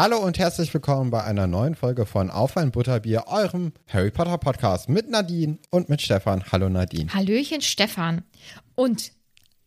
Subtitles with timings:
[0.00, 4.38] Hallo und herzlich willkommen bei einer neuen Folge von Auf ein Butterbier, eurem Harry Potter
[4.38, 6.44] Podcast mit Nadine und mit Stefan.
[6.52, 7.12] Hallo Nadine.
[7.12, 8.22] Hallöchen Stefan.
[8.76, 9.10] Und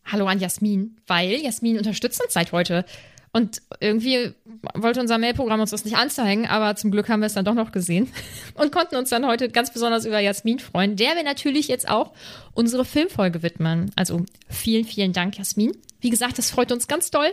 [0.06, 2.86] hallo an Jasmin, weil Jasmin unterstützt uns seit heute.
[3.34, 4.34] Und irgendwie
[4.74, 7.54] wollte unser Mailprogramm uns das nicht anzeigen, aber zum Glück haben wir es dann doch
[7.54, 8.08] noch gesehen
[8.54, 12.12] und konnten uns dann heute ganz besonders über Jasmin freuen, der wir natürlich jetzt auch
[12.52, 13.90] unsere Filmfolge widmen.
[13.96, 15.72] Also vielen, vielen Dank, Jasmin.
[16.00, 17.32] Wie gesagt, das freut uns ganz doll.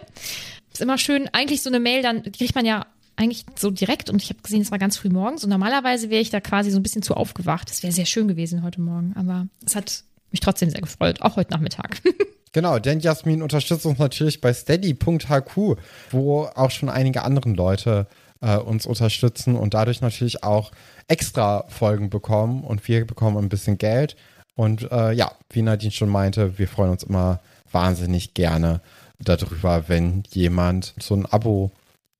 [0.72, 2.86] Ist immer schön, eigentlich so eine Mail, dann kriegt man ja
[3.18, 6.22] eigentlich so direkt und ich habe gesehen, es war ganz früh morgens und normalerweise wäre
[6.22, 7.70] ich da quasi so ein bisschen zu aufgewacht.
[7.70, 11.36] Das wäre sehr schön gewesen heute Morgen, aber es hat mich trotzdem sehr gefreut, auch
[11.36, 12.02] heute Nachmittag.
[12.52, 15.78] Genau, denn Jasmin unterstützt uns natürlich bei steady.hq,
[16.12, 18.08] wo auch schon einige andere Leute
[18.42, 20.72] äh, uns unterstützen und dadurch natürlich auch
[21.08, 24.16] extra Folgen bekommen und wir bekommen ein bisschen Geld.
[24.56, 27.40] Und äh, ja, wie Nadine schon meinte, wir freuen uns immer
[27.72, 28.82] wahnsinnig gerne
[29.20, 31.72] darüber, wenn jemand so ein Abo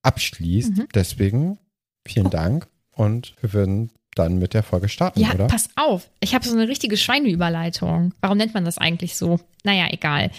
[0.02, 0.78] abschließt.
[0.78, 0.88] Mhm.
[0.94, 1.58] Deswegen
[2.06, 5.46] vielen Dank und wir würden dann mit der Folge starten, ja, oder?
[5.46, 6.08] pass auf.
[6.20, 8.12] Ich habe so eine richtige Schweineüberleitung.
[8.20, 9.38] Warum nennt man das eigentlich so?
[9.64, 10.30] Naja, egal.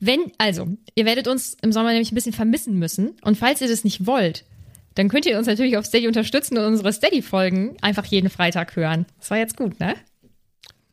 [0.00, 3.16] Wenn, also, ihr werdet uns im Sommer nämlich ein bisschen vermissen müssen.
[3.22, 4.44] Und falls ihr das nicht wollt,
[4.94, 9.06] dann könnt ihr uns natürlich auf Steady unterstützen und unsere Steady-Folgen einfach jeden Freitag hören.
[9.18, 9.94] Das war jetzt gut, ne?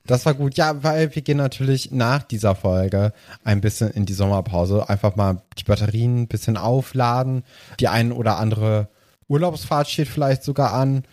[0.08, 4.14] Das war gut, ja, weil wir gehen natürlich nach dieser Folge ein bisschen in die
[4.14, 4.88] Sommerpause.
[4.88, 7.44] Einfach mal die Batterien ein bisschen aufladen.
[7.80, 8.90] Die ein oder andere
[9.28, 11.04] Urlaubsfahrt steht vielleicht sogar an.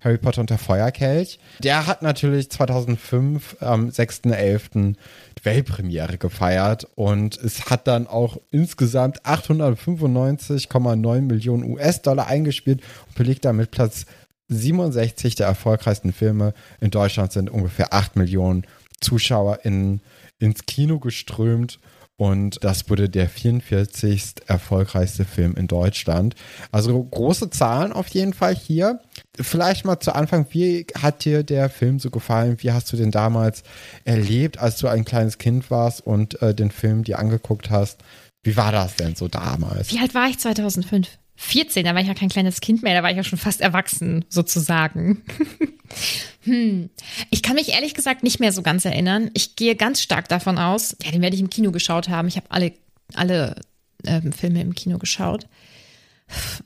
[0.00, 1.38] Harry Potter und der Feuerkelch.
[1.60, 4.94] Der hat natürlich 2005 am 6.11.
[5.42, 13.70] Weltpremiere gefeiert und es hat dann auch insgesamt 895,9 Millionen US-Dollar eingespielt und belegt damit
[13.70, 14.06] Platz
[14.48, 16.52] 67 der erfolgreichsten Filme.
[16.80, 18.66] In Deutschland sind ungefähr 8 Millionen
[19.00, 20.00] Zuschauer in,
[20.38, 21.78] ins Kino geströmt
[22.16, 24.36] und das wurde der 44.
[24.46, 26.34] erfolgreichste Film in Deutschland.
[26.72, 29.00] Also große Zahlen auf jeden Fall hier.
[29.38, 32.56] Vielleicht mal zu Anfang, wie hat dir der Film so gefallen?
[32.60, 33.62] Wie hast du den damals
[34.04, 38.02] erlebt, als du ein kleines Kind warst und äh, den Film dir angeguckt hast?
[38.42, 39.92] Wie war das denn so damals?
[39.92, 41.08] Wie alt war ich 2005?
[41.36, 43.60] 14, da war ich ja kein kleines Kind mehr, da war ich ja schon fast
[43.60, 45.22] erwachsen, sozusagen.
[46.44, 46.88] hm.
[47.30, 49.30] Ich kann mich ehrlich gesagt nicht mehr so ganz erinnern.
[49.34, 52.28] Ich gehe ganz stark davon aus, ja, den werde ich im Kino geschaut haben.
[52.28, 52.72] Ich habe alle,
[53.14, 53.56] alle
[54.06, 55.46] ähm, Filme im Kino geschaut.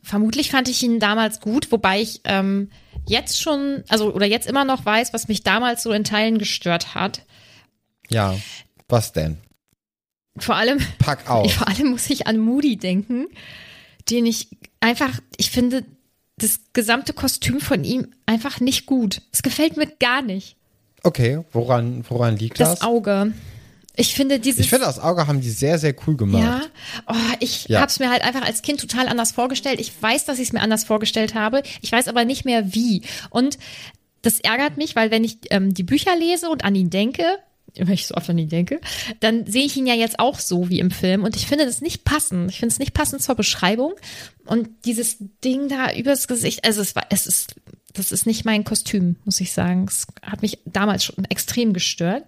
[0.03, 2.71] Vermutlich fand ich ihn damals gut, wobei ich ähm,
[3.07, 6.95] jetzt schon, also oder jetzt immer noch weiß, was mich damals so in Teilen gestört
[6.95, 7.25] hat.
[8.09, 8.37] Ja,
[8.89, 9.39] was denn?
[10.39, 11.53] Vor allem, Pack auf.
[11.55, 13.27] Vor allem muss ich an Moody denken
[14.11, 14.49] den ich
[14.81, 15.85] einfach, ich finde
[16.37, 19.23] das gesamte Kostüm von ihm einfach nicht gut.
[19.33, 20.57] Es gefällt mir gar nicht.
[21.03, 22.81] Okay, woran, woran liegt das?
[22.81, 23.33] Das Auge.
[23.97, 24.61] Ich finde dieses.
[24.61, 26.43] Ich finde, das Auge haben die sehr, sehr cool gemacht.
[26.43, 26.63] Ja,
[27.09, 27.81] oh, ich ja.
[27.81, 29.81] habe es mir halt einfach als Kind total anders vorgestellt.
[29.81, 31.63] Ich weiß, dass ich es mir anders vorgestellt habe.
[31.81, 33.03] Ich weiß aber nicht mehr wie.
[33.31, 33.59] Und
[34.23, 37.25] das ärgert mich, weil wenn ich ähm, die Bücher lese und an ihn denke,
[37.75, 38.81] wenn ich so oft an ihn denke,
[39.21, 41.81] dann sehe ich ihn ja jetzt auch so wie im Film und ich finde das
[41.81, 42.51] nicht passend.
[42.51, 43.95] Ich finde es nicht passend zur Beschreibung
[44.47, 47.55] und dieses Ding da übers Gesicht, also es war, es ist,
[47.93, 49.87] das ist nicht mein Kostüm, muss ich sagen.
[49.89, 52.25] Es hat mich damals schon extrem gestört.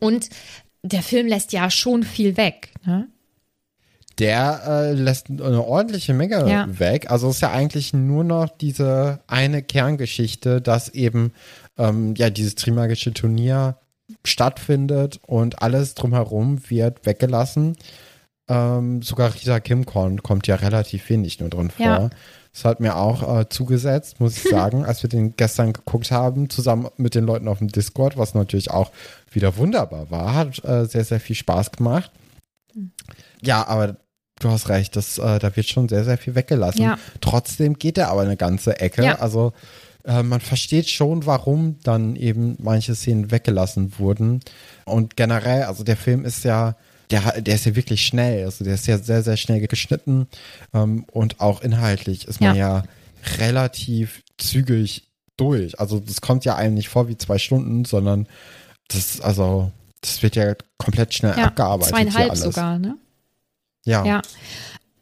[0.00, 0.28] Und
[0.82, 2.72] der Film lässt ja schon viel weg.
[2.84, 3.06] Ne?
[4.18, 6.66] Der äh, lässt eine ordentliche Menge Ja.
[6.78, 7.10] weg.
[7.10, 11.32] Also es ist ja eigentlich nur noch diese eine Kerngeschichte, dass eben
[11.78, 13.78] ähm, ja dieses Trimagische Turnier
[14.24, 17.76] stattfindet und alles drumherum wird weggelassen.
[18.48, 21.86] Ähm, sogar Rita Kim kommt, kommt ja relativ wenig nur drin vor.
[21.86, 22.10] Ja.
[22.52, 26.50] Das hat mir auch äh, zugesetzt, muss ich sagen, als wir den gestern geguckt haben,
[26.50, 28.90] zusammen mit den Leuten auf dem Discord, was natürlich auch
[29.30, 30.34] wieder wunderbar war.
[30.34, 32.10] Hat äh, sehr, sehr viel Spaß gemacht.
[33.42, 33.96] Ja, aber
[34.40, 36.82] du hast recht, das, äh, da wird schon sehr, sehr viel weggelassen.
[36.82, 36.98] Ja.
[37.20, 39.04] Trotzdem geht er aber eine ganze Ecke.
[39.04, 39.18] Ja.
[39.20, 39.52] Also
[40.04, 44.40] äh, man versteht schon, warum dann eben manche Szenen weggelassen wurden.
[44.84, 46.76] Und generell, also der Film ist ja,
[47.10, 48.44] der, der ist ja wirklich schnell.
[48.44, 50.28] Also der ist ja sehr, sehr schnell geschnitten.
[50.72, 52.84] Ähm, und auch inhaltlich ist man ja,
[53.38, 55.78] relativ zügig durch.
[55.78, 58.26] Also das kommt ja einem nicht vor wie zwei Stunden, sondern
[58.88, 59.70] das, also,
[60.00, 61.94] das wird ja komplett schnell Ja, abgearbeitet.
[61.94, 62.96] zweieinhalb sogar, ne?
[63.84, 64.04] Ja.
[64.04, 64.22] Ja.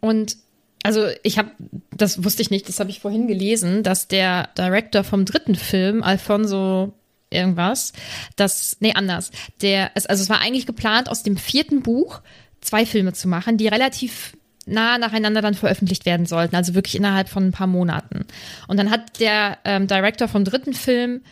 [0.00, 0.36] Und
[0.82, 1.50] also ich habe,
[1.90, 6.02] das wusste ich nicht, das habe ich vorhin gelesen, dass der Director vom dritten Film,
[6.02, 6.94] Alfonso
[7.30, 7.92] irgendwas,
[8.36, 9.30] das, nee, anders.
[9.62, 12.20] Der, es, also es war eigentlich geplant, aus dem vierten Buch
[12.60, 14.36] zwei Filme zu machen, die relativ
[14.66, 18.26] nah nacheinander dann veröffentlicht werden sollten, also wirklich innerhalb von ein paar Monaten.
[18.66, 21.22] Und dann hat der ähm, Director vom dritten Film,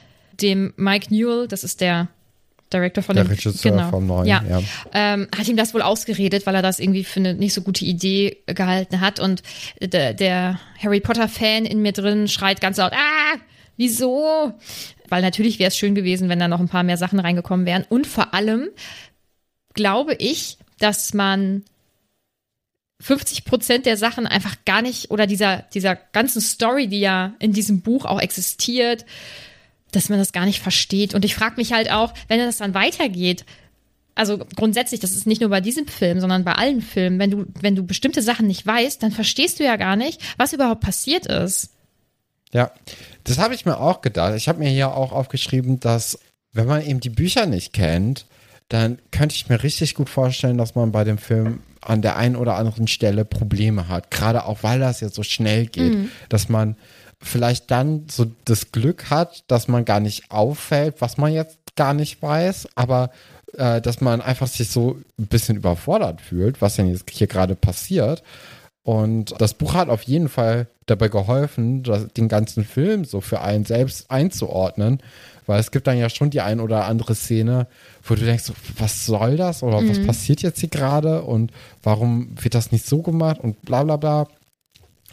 [0.41, 2.09] dem Mike Newell, das ist der
[2.73, 4.61] Director von Der dem Regisseur genau, vom neuen, ja, ja.
[4.93, 7.85] Ähm, hat ihm das wohl ausgeredet, weil er das irgendwie für eine nicht so gute
[7.85, 9.21] Idee gehalten hat.
[9.21, 9.43] Und
[9.81, 13.39] der, der Harry Potter-Fan in mir drin schreit ganz laut, ah,
[13.77, 14.53] wieso?
[15.11, 17.85] Weil natürlich wäre es schön gewesen, wenn da noch ein paar mehr Sachen reingekommen wären.
[17.88, 18.69] Und vor allem
[19.75, 21.64] glaube ich, dass man
[23.00, 27.53] 50 Prozent der Sachen einfach gar nicht oder dieser, dieser ganzen Story, die ja in
[27.53, 29.05] diesem Buch auch existiert,
[29.93, 31.14] dass man das gar nicht versteht.
[31.14, 33.44] Und ich frage mich halt auch, wenn das dann weitergeht,
[34.14, 37.47] also grundsätzlich, das ist nicht nur bei diesem Film, sondern bei allen Filmen, wenn du,
[37.61, 41.26] wenn du bestimmte Sachen nicht weißt, dann verstehst du ja gar nicht, was überhaupt passiert
[41.26, 41.75] ist.
[42.53, 42.71] Ja,
[43.25, 44.35] das habe ich mir auch gedacht.
[44.37, 46.19] Ich habe mir hier auch aufgeschrieben, dass
[46.53, 48.27] wenn man eben die Bücher nicht kennt,
[48.69, 52.37] dann könnte ich mir richtig gut vorstellen, dass man bei dem Film an der einen
[52.37, 54.11] oder anderen Stelle Probleme hat.
[54.11, 55.93] Gerade auch, weil das jetzt so schnell geht,
[56.29, 56.77] dass man
[57.21, 61.95] vielleicht dann so das Glück hat, dass man gar nicht auffällt, was man jetzt gar
[61.95, 63.11] nicht weiß, aber
[63.57, 67.55] äh, dass man einfach sich so ein bisschen überfordert fühlt, was denn jetzt hier gerade
[67.55, 68.23] passiert.
[68.87, 73.41] Und das Buch hat auf jeden Fall dabei geholfen, das, den ganzen Film so für
[73.41, 75.00] einen selbst einzuordnen,
[75.47, 77.67] weil es gibt dann ja schon die ein oder andere Szene,
[78.05, 78.44] wo du denkst,
[78.79, 81.50] was soll das oder was passiert jetzt hier gerade und
[81.83, 84.29] warum wird das nicht so gemacht und bla bla bla.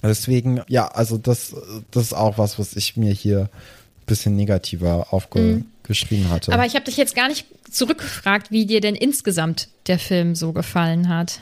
[0.04, 1.56] Deswegen, ja, also das,
[1.90, 6.54] das ist auch was, was ich mir hier ein bisschen negativer aufgeschrieben hatte.
[6.54, 10.54] Aber ich habe dich jetzt gar nicht zurückgefragt, wie dir denn insgesamt der Film so
[10.54, 11.42] gefallen hat.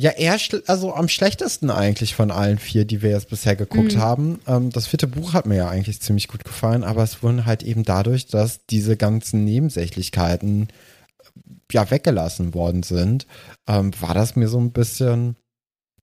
[0.00, 4.40] Ja, eher, also am schlechtesten eigentlich von allen vier, die wir jetzt bisher geguckt haben.
[4.46, 7.62] Ähm, das vierte Buch hat mir ja eigentlich ziemlich gut gefallen, aber es wurden halt
[7.62, 13.26] eben dadurch, dass diese ganzen Nebensächlichkeiten äh, ja weggelassen worden sind,
[13.68, 15.36] ähm, war das mir so ein bisschen,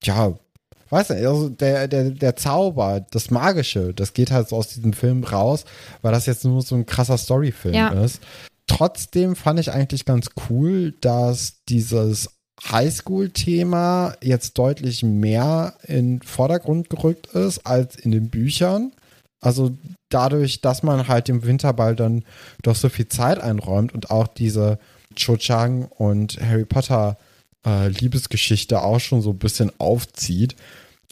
[0.04, 0.38] ja,
[0.92, 4.94] weiß nicht, also der, der, der Zauber, das Magische, das geht halt so aus diesem
[4.94, 5.66] Film raus,
[6.04, 7.90] weil das jetzt nur so ein krasser Storyfilm Ja.
[8.04, 8.22] ist.
[8.68, 17.28] Trotzdem fand ich eigentlich ganz cool, dass dieses Highschool-Thema jetzt deutlich mehr in Vordergrund gerückt
[17.28, 18.92] ist als in den Büchern.
[19.40, 19.78] Also
[20.10, 22.24] dadurch, dass man halt dem Winterball dann
[22.64, 24.80] doch so viel Zeit einräumt und auch diese
[25.16, 27.18] Cho Chang und Harry Potter
[27.66, 30.56] äh, Liebesgeschichte auch schon so ein bisschen aufzieht,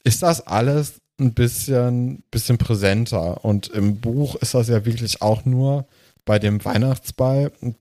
[0.03, 3.43] ist das alles ein bisschen, bisschen präsenter.
[3.43, 5.85] Und im Buch ist das ja wirklich auch nur
[6.25, 7.51] bei dem Weihnachtsball.
[7.61, 7.77] Und,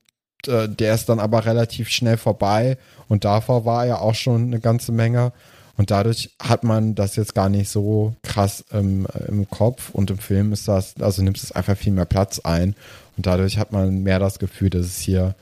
[0.47, 2.79] äh, der ist dann aber relativ schnell vorbei.
[3.09, 5.33] Und davor war ja auch schon eine ganze Menge.
[5.77, 9.91] Und dadurch hat man das jetzt gar nicht so krass im, im Kopf.
[9.91, 12.75] Und im Film ist das, also nimmt es einfach viel mehr Platz ein.
[13.17, 15.35] Und dadurch hat man mehr das Gefühl, dass es hier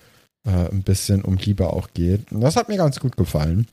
[0.45, 2.33] äh, ein bisschen um Liebe auch geht.
[2.33, 3.67] Und das hat mir ganz gut gefallen.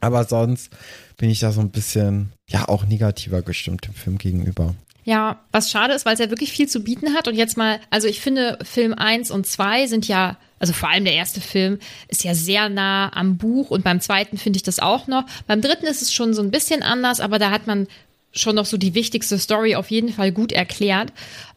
[0.00, 0.70] Aber sonst
[1.16, 4.74] bin ich da so ein bisschen, ja, auch negativer gestimmt dem Film gegenüber.
[5.06, 7.28] Ja, was schade ist, weil es ja wirklich viel zu bieten hat.
[7.28, 11.04] Und jetzt mal, also ich finde, Film 1 und 2 sind ja, also vor allem
[11.04, 14.80] der erste Film ist ja sehr nah am Buch und beim zweiten finde ich das
[14.80, 15.24] auch noch.
[15.46, 17.86] Beim dritten ist es schon so ein bisschen anders, aber da hat man
[18.32, 21.12] schon noch so die wichtigste Story auf jeden Fall gut erklärt.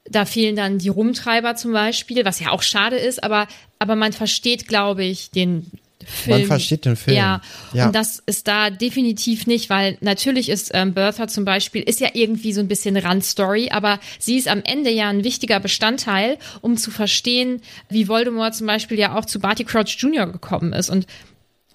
[0.06, 3.48] Da fehlen dann die Rumtreiber zum Beispiel, was ja auch schade ist, aber,
[3.80, 5.72] aber man versteht, glaube ich, den
[6.06, 6.40] Film.
[6.40, 7.18] Man versteht den Film.
[7.18, 7.42] Ja,
[7.74, 7.88] Ja.
[7.88, 12.10] und das ist da definitiv nicht, weil natürlich ist ähm, Bertha zum Beispiel, ist ja
[12.14, 16.78] irgendwie so ein bisschen Randstory, aber sie ist am Ende ja ein wichtiger Bestandteil, um
[16.78, 20.28] zu verstehen, wie Voldemort zum Beispiel ja auch zu Barty Crouch Jr.
[20.28, 21.06] gekommen ist und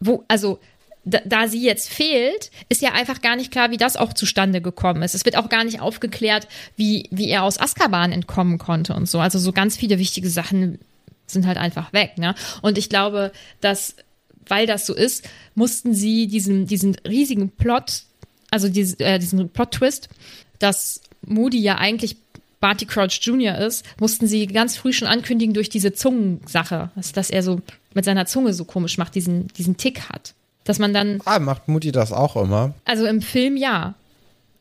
[0.00, 0.58] wo, also
[1.04, 4.62] da, da sie jetzt fehlt, ist ja einfach gar nicht klar, wie das auch zustande
[4.62, 5.14] gekommen ist.
[5.14, 9.20] Es wird auch gar nicht aufgeklärt, wie, wie er aus Azkaban entkommen konnte und so.
[9.20, 10.78] Also so ganz viele wichtige Sachen
[11.26, 12.16] sind halt einfach weg.
[12.16, 12.34] Ne?
[12.62, 13.96] Und ich glaube, dass,
[14.48, 18.02] weil das so ist, mussten sie diesen, diesen riesigen Plot,
[18.50, 20.08] also diesen, äh, diesen Plot-Twist,
[20.58, 22.16] dass Moody ja eigentlich
[22.60, 23.58] Barty Crouch Jr.
[23.58, 27.60] ist, mussten sie ganz früh schon ankündigen durch diese Zungensache, dass, dass er so
[27.92, 30.34] mit seiner Zunge so komisch macht, diesen, diesen Tick hat.
[30.64, 32.72] Dass man dann, Ah, macht Mutti das auch immer?
[32.86, 33.94] also im Film ja.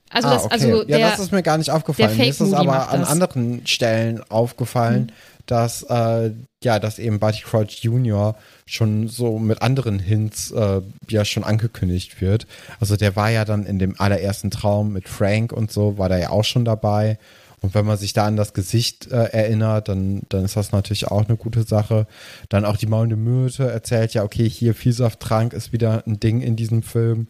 [0.10, 0.54] Also, ah, das, okay.
[0.54, 2.10] also ja, der, das ist mir gar nicht aufgefallen.
[2.10, 5.12] der Mir ist es aber an anderen Stellen aufgefallen,
[5.46, 6.32] dass äh,
[6.64, 8.36] ja, dass eben Barty Crouch Jr.
[8.66, 12.48] schon so mit anderen Hints äh, ja schon angekündigt wird.
[12.80, 16.18] Also der war ja dann in dem allerersten Traum mit Frank und so, war da
[16.18, 17.18] ja auch schon dabei.
[17.64, 21.08] Und wenn man sich da an das Gesicht äh, erinnert, dann, dann ist das natürlich
[21.08, 22.08] auch eine gute Sache.
[22.50, 26.58] Dann auch die maulende Myrte erzählt ja, okay, hier Vielsafttrank ist wieder ein Ding in
[26.58, 27.28] diesem Film.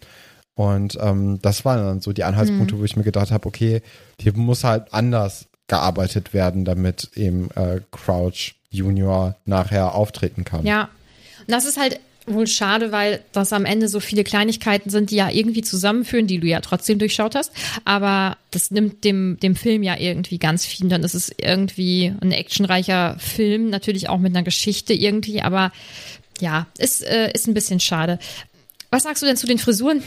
[0.56, 3.82] Und ähm, das waren dann so die Anhaltspunkte, wo ich mir gedacht habe, okay,
[4.20, 10.66] hier muss halt anders gearbeitet werden, damit eben äh, Crouch Junior nachher auftreten kann.
[10.66, 10.90] Ja,
[11.48, 15.16] und das ist halt wohl schade, weil das am Ende so viele Kleinigkeiten sind, die
[15.16, 17.52] ja irgendwie zusammenführen, die du ja trotzdem durchschaut hast.
[17.86, 20.88] Aber das nimmt dem, dem Film ja irgendwie ganz viel.
[20.88, 25.72] Dann ist es irgendwie ein actionreicher Film, natürlich auch mit einer Geschichte irgendwie, aber
[26.40, 28.20] ja, ist, äh, ist ein bisschen schade.
[28.90, 30.04] Was sagst du denn zu den Frisuren?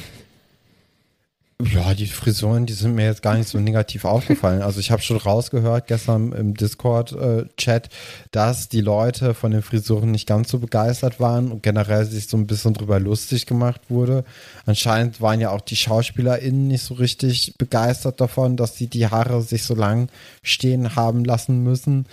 [1.62, 4.60] Ja, die Frisuren, die sind mir jetzt gar nicht so negativ aufgefallen.
[4.60, 7.88] Also ich habe schon rausgehört gestern im Discord-Chat,
[8.30, 12.36] dass die Leute von den Frisuren nicht ganz so begeistert waren und generell sich so
[12.36, 14.24] ein bisschen drüber lustig gemacht wurde.
[14.66, 19.40] Anscheinend waren ja auch die SchauspielerInnen nicht so richtig begeistert davon, dass sie die Haare
[19.40, 20.10] sich so lang
[20.42, 22.04] stehen haben lassen müssen.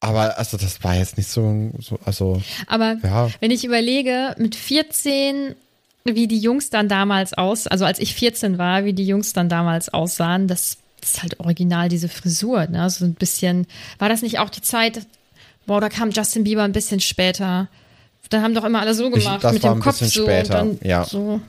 [0.00, 3.28] Aber also das war jetzt nicht so, so also Aber Ja.
[3.40, 5.54] wenn ich überlege, mit 14,
[6.14, 9.48] wie die Jungs dann damals aus, also als ich 14 war, wie die Jungs dann
[9.48, 12.88] damals aussahen, das ist halt original diese Frisur, ne?
[12.90, 13.66] So ein bisschen,
[13.98, 15.06] war das nicht auch die Zeit,
[15.66, 17.68] boah, da kam Justin Bieber ein bisschen später.
[18.30, 20.62] Da haben doch immer alle so gemacht, das mit dem ein Kopf bisschen so später,
[20.62, 21.04] und dann ja.
[21.04, 21.40] so.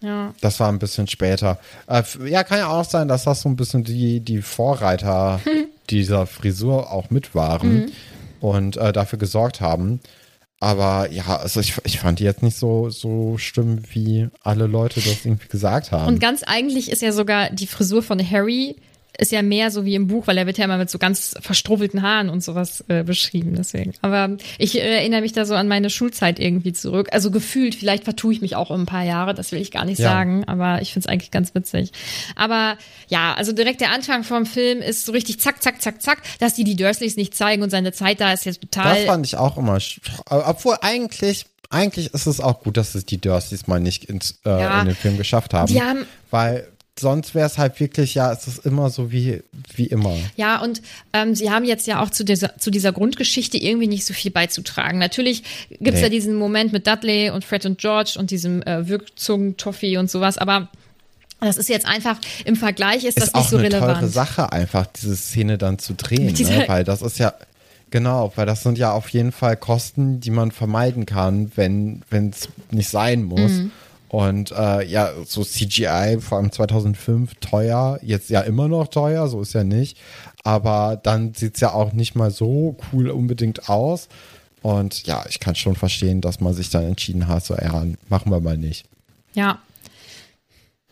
[0.00, 0.32] Ja.
[0.40, 1.58] Das war ein bisschen später.
[1.88, 5.40] Äh, ja, kann ja auch sein, dass das so ein bisschen die, die Vorreiter
[5.90, 7.90] dieser Frisur auch mit waren
[8.40, 10.00] und äh, dafür gesorgt haben.
[10.60, 15.00] Aber ja, also ich, ich fand die jetzt nicht so, so schlimm, wie alle Leute
[15.00, 16.08] das irgendwie gesagt haben.
[16.08, 18.76] Und ganz eigentlich ist ja sogar die Frisur von Harry
[19.20, 21.34] ist ja mehr so wie im Buch, weil er wird ja immer mit so ganz
[21.40, 23.92] verstrubbelten Haaren und sowas äh, beschrieben, deswegen.
[24.00, 27.08] Aber ich äh, erinnere mich da so an meine Schulzeit irgendwie zurück.
[27.10, 29.84] Also gefühlt, vielleicht vertue ich mich auch um ein paar Jahre, das will ich gar
[29.84, 30.08] nicht Ja.
[30.10, 31.90] sagen, aber ich finde es eigentlich ganz witzig.
[32.36, 36.22] Aber ja, also direkt der Anfang vom Film ist so richtig zack, zack, zack, zack,
[36.38, 38.94] dass die die Dursleys nicht zeigen und seine Zeit da ist jetzt total.
[38.94, 39.78] das fand ich auch immer,
[40.30, 44.50] obwohl eigentlich, eigentlich ist es auch gut, dass es die Dursleys mal nicht ins, äh,
[44.50, 44.80] Ja.
[44.80, 45.66] in den Film geschafft haben.
[45.72, 46.68] Die haben- weil
[47.00, 49.42] sonst wäre es halt wirklich, ja, es ist immer so wie,
[49.74, 50.16] wie immer.
[50.36, 54.04] Ja, und ähm, sie haben jetzt ja auch zu dieser, zu dieser Grundgeschichte irgendwie nicht
[54.06, 54.98] so viel beizutragen.
[54.98, 56.02] Natürlich gibt's Nee.
[56.02, 60.38] ja diesen Moment mit Dudley und Fred und George und diesem äh, Wirkzungen-Toffee und sowas,
[60.38, 60.68] aber
[61.40, 63.98] das ist jetzt einfach, im Vergleich ist, das ist nicht auch so eine relevant.
[64.00, 66.64] teure Sache, einfach diese Szene dann zu drehen, ne?
[66.66, 67.32] weil das ist ja
[67.90, 72.30] genau, weil das sind ja auf jeden Fall Kosten, die man vermeiden kann, wenn wenn
[72.30, 73.52] es nicht sein muss.
[73.52, 73.70] Mhm.
[74.08, 79.42] Und äh, ja, so CGI, vor allem 2005, teuer, jetzt ja immer noch teuer, so
[79.42, 79.98] ist ja nicht.
[80.44, 84.08] Aber dann sieht's ja auch nicht mal so cool unbedingt aus.
[84.62, 88.32] Und ja, ich kann schon verstehen, dass man sich dann entschieden hat, so, ja, machen
[88.32, 88.86] wir mal nicht.
[89.34, 89.60] Ja.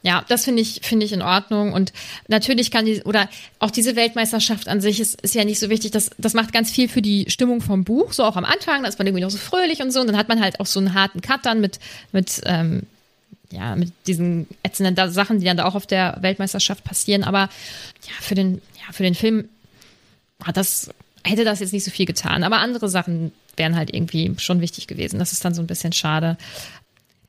[0.03, 1.73] Ja, das finde ich, finde ich in Ordnung.
[1.73, 1.93] Und
[2.29, 5.91] natürlich kann die, oder auch diese Weltmeisterschaft an sich ist, ist ja nicht so wichtig.
[5.91, 8.89] Das, das macht ganz viel für die Stimmung vom Buch, so auch am Anfang, da
[8.89, 10.01] ist man irgendwie noch so fröhlich und so.
[10.01, 11.81] Und dann hat man halt auch so einen harten Cut dann mit,
[12.13, 12.83] mit, ähm,
[13.50, 17.25] ja, mit diesen ätzenden da- Sachen, die dann da auch auf der Weltmeisterschaft passieren.
[17.25, 19.49] Aber ja, für den, ja, für den Film
[20.45, 20.91] hat das,
[21.25, 22.45] hätte das jetzt nicht so viel getan.
[22.45, 25.19] Aber andere Sachen wären halt irgendwie schon wichtig gewesen.
[25.19, 26.37] Das ist dann so ein bisschen schade.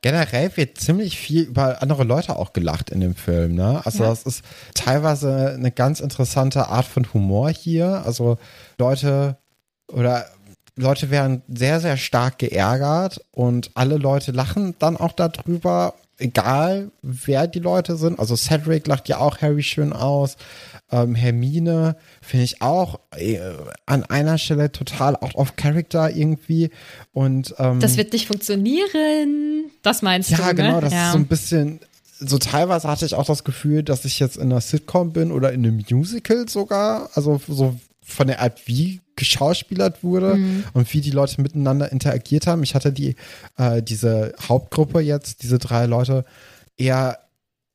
[0.01, 3.81] Generell wird ziemlich viel über andere Leute auch gelacht in dem Film, ne?
[3.83, 4.09] Also Ja.
[4.09, 4.43] das ist
[4.75, 8.03] teilweise eine ganz interessante Art von Humor hier.
[8.05, 8.37] Also
[8.77, 9.37] Leute
[9.91, 10.25] oder
[10.75, 17.47] Leute werden sehr, sehr stark geärgert und alle Leute lachen dann auch darüber egal wer
[17.47, 18.19] die Leute sind.
[18.19, 20.37] Also Cedric lacht ja auch Harry schön aus.
[20.91, 23.39] Ähm, Hermine finde ich auch äh,
[23.85, 26.71] an einer Stelle total out of character irgendwie.
[27.13, 29.65] Und ähm, Das wird nicht funktionieren.
[29.81, 30.55] Das meinst ja, du, ne?
[30.55, 31.07] genau, das ja.
[31.07, 31.79] ist so ein bisschen.
[32.19, 35.51] So teilweise hatte ich auch das Gefühl, dass ich jetzt in einer Sitcom bin oder
[35.51, 37.11] in einem Musical sogar.
[37.13, 37.75] Also so
[38.07, 40.63] von der Art, wie geschauspielert wurde Mhm.
[40.73, 42.63] und wie die Leute miteinander interagiert haben.
[42.63, 43.15] Ich hatte die,
[43.57, 46.23] äh, diese Hauptgruppe jetzt, diese drei Leute,
[46.77, 47.19] eher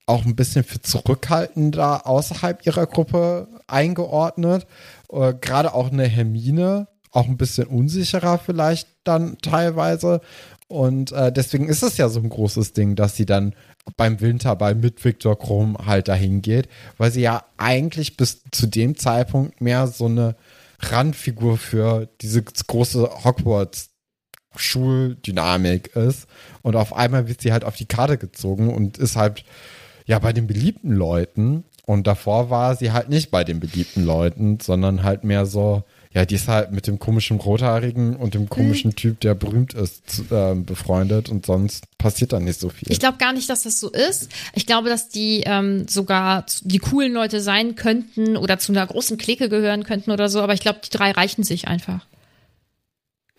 [0.07, 4.67] auch ein bisschen für zurückhaltender außerhalb ihrer Gruppe eingeordnet.
[5.13, 10.21] Äh, Gerade auch eine Hermine, auch ein bisschen unsicherer vielleicht dann teilweise.
[10.69, 13.55] Und äh, deswegen ist es ja so ein großes Ding, dass sie dann
[13.97, 18.97] beim Winterball mit Viktor Krumm halt dahin geht, weil sie ja eigentlich bis zu dem
[18.97, 20.37] Zeitpunkt mehr so eine
[20.81, 23.91] Randfigur für diese große Hogwarts
[24.57, 26.27] Schuldynamik ist.
[26.63, 29.45] Und auf einmal wird sie halt auf die Karte gezogen und ist halt
[30.05, 31.65] ja bei den beliebten Leuten.
[31.87, 35.85] Und davor war sie halt nicht bei den beliebten Leuten, sondern halt mehr so,
[36.15, 40.31] ja, die ist halt mit dem komischen Rothaarigen und dem komischen Typ, der berühmt ist,
[40.31, 42.93] äh, befreundet und sonst passiert da nicht so viel.
[42.93, 44.29] Ich glaube gar nicht, dass das so ist.
[44.55, 49.17] Ich glaube, dass die ähm, sogar die coolen Leute sein könnten oder zu einer großen
[49.17, 52.07] Clique gehören könnten oder so, aber ich glaube, die drei reichen sich einfach.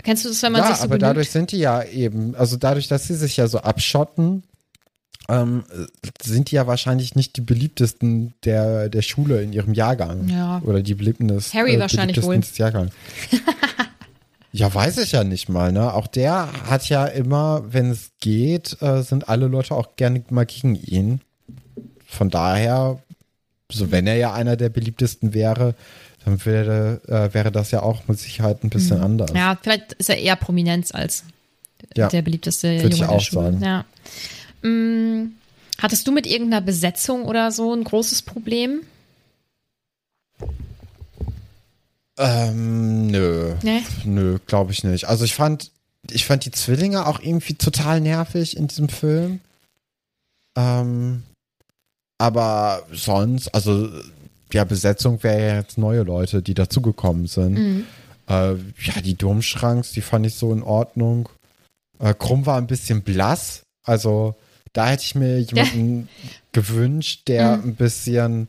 [0.03, 1.03] Kennst du das, wenn man ja, sich so aber benimmt?
[1.03, 4.43] dadurch sind die ja eben, also dadurch, dass sie sich ja so abschotten,
[5.29, 5.63] ähm,
[6.21, 10.27] sind die ja wahrscheinlich nicht die beliebtesten der, der Schule in ihrem Jahrgang.
[10.27, 10.61] Ja.
[10.65, 12.39] Oder die beliebten des, Harry wahrscheinlich beliebtesten wohl.
[12.39, 12.91] des Jahrgangs.
[14.51, 15.93] ja, weiß ich ja nicht mal, ne?
[15.93, 20.45] Auch der hat ja immer, wenn es geht, äh, sind alle Leute auch gerne mal
[20.45, 21.21] gegen ihn.
[22.05, 22.99] Von daher,
[23.71, 25.73] so wenn er ja einer der beliebtesten wäre,
[26.25, 29.31] dann wäre, äh, wäre das ja auch mit Sicherheit ein bisschen anders.
[29.31, 29.37] Mhm.
[29.37, 31.23] Ja, vielleicht ist er eher Prominenz als
[31.95, 32.07] Ja.
[32.09, 33.43] der beliebteste Würde Junge ich der auch Schule.
[33.51, 33.63] sagen.
[33.63, 33.85] Ja.
[34.63, 35.33] Mm,
[35.77, 38.81] hattest du mit irgendeiner Besetzung oder so ein großes Problem?
[42.17, 43.55] Ähm, nö.
[43.63, 43.81] Nee?
[44.05, 45.05] Nö, glaube ich nicht.
[45.05, 45.71] Also ich fand,
[46.09, 49.39] ich fand die Zwillinge auch irgendwie total nervig in diesem Film.
[50.55, 51.23] Ähm,
[52.17, 53.89] aber sonst, also
[54.53, 57.53] ja, Besetzung wäre ja jetzt neue Leute, die dazugekommen sind.
[57.53, 57.85] Mhm.
[58.27, 61.27] Äh, ja, die Domschranks, die fand ich so in Ordnung.
[61.99, 63.63] Äh, Krumm war ein bisschen blass.
[63.83, 64.35] Also
[64.73, 66.09] da hätte ich mir jemanden
[66.51, 67.63] gewünscht, der Mhm.
[67.63, 68.47] ein bisschen,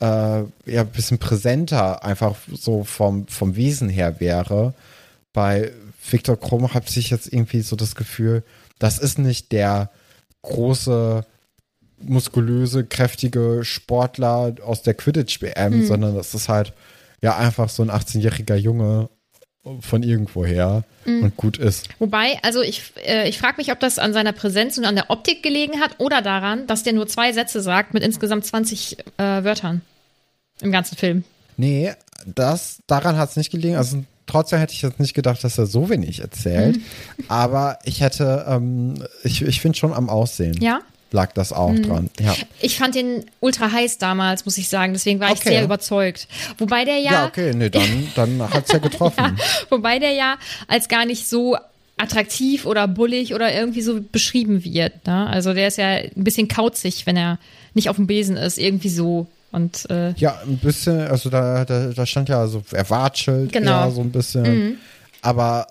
[0.00, 0.46] äh, ja,
[0.82, 4.74] ein bisschen präsenter einfach so vom, vom Wesen her wäre.
[5.32, 5.72] Bei
[6.10, 8.42] Viktor Krumm habe ich jetzt irgendwie so das Gefühl,
[8.78, 9.90] das ist nicht der
[10.42, 11.24] große,
[12.00, 15.86] muskulöse, kräftige Sportler aus der Quidditch-WM, Mhm.
[15.86, 16.72] sondern das ist halt
[17.22, 19.08] ja einfach so ein 18-jähriger Junge
[19.80, 21.22] von irgendwoher Mhm.
[21.24, 21.88] und gut ist.
[21.98, 25.10] Wobei, also ich, äh, ich frage mich, ob das an seiner Präsenz und an der
[25.10, 29.22] Optik gelegen hat oder daran, dass der nur zwei Sätze sagt mit insgesamt 20 äh,
[29.44, 29.80] Wörtern
[30.60, 31.24] im ganzen Film.
[31.56, 31.92] Nee,
[32.26, 33.76] das, daran hat es nicht gelegen.
[33.76, 36.76] Also trotzdem hätte ich jetzt nicht gedacht, dass er so wenig erzählt.
[36.76, 36.82] Mhm.
[37.28, 40.80] Aber ich hätte, ähm, ich, ich finde schon am Aussehen Ja?
[41.12, 41.82] Lag das auch Mhm.
[41.82, 42.10] dran.
[42.20, 42.34] Ja.
[42.60, 44.92] Ich fand den ultra heiß damals, muss ich sagen.
[44.92, 45.50] Deswegen war ich Okay.
[45.50, 46.26] sehr überzeugt.
[46.58, 49.38] Wobei der ja, ja, okay, nee, dann, dann hat es ja getroffen.
[49.70, 50.36] wobei der ja
[50.68, 51.56] als gar nicht so
[51.98, 55.06] attraktiv oder bullig oder irgendwie so beschrieben wird.
[55.06, 55.26] Ne?
[55.28, 57.38] Also der ist ja ein bisschen kauzig, wenn er
[57.74, 59.26] nicht auf dem Besen ist, irgendwie so.
[59.52, 63.90] Und äh, Ja, ein bisschen, also da, da, da stand ja so, er watschelt Genau.
[63.90, 64.78] so ein bisschen.
[65.20, 65.66] Aber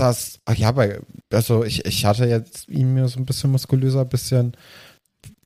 [0.00, 1.00] das, ach ja, bei,
[1.32, 4.56] also ich, ich hatte jetzt ihn mir so ein bisschen muskulöser, ein bisschen,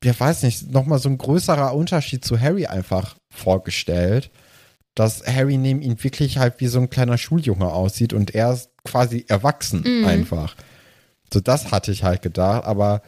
[0.04, 4.30] ja, weiß nicht, nochmal so ein größerer Unterschied zu Harry einfach vorgestellt.
[4.94, 8.68] Dass Harry neben ihm wirklich halt wie so ein kleiner Schuljunge aussieht und er ist
[8.84, 10.54] quasi erwachsen einfach.
[11.32, 13.00] So, das hatte ich halt gedacht, aber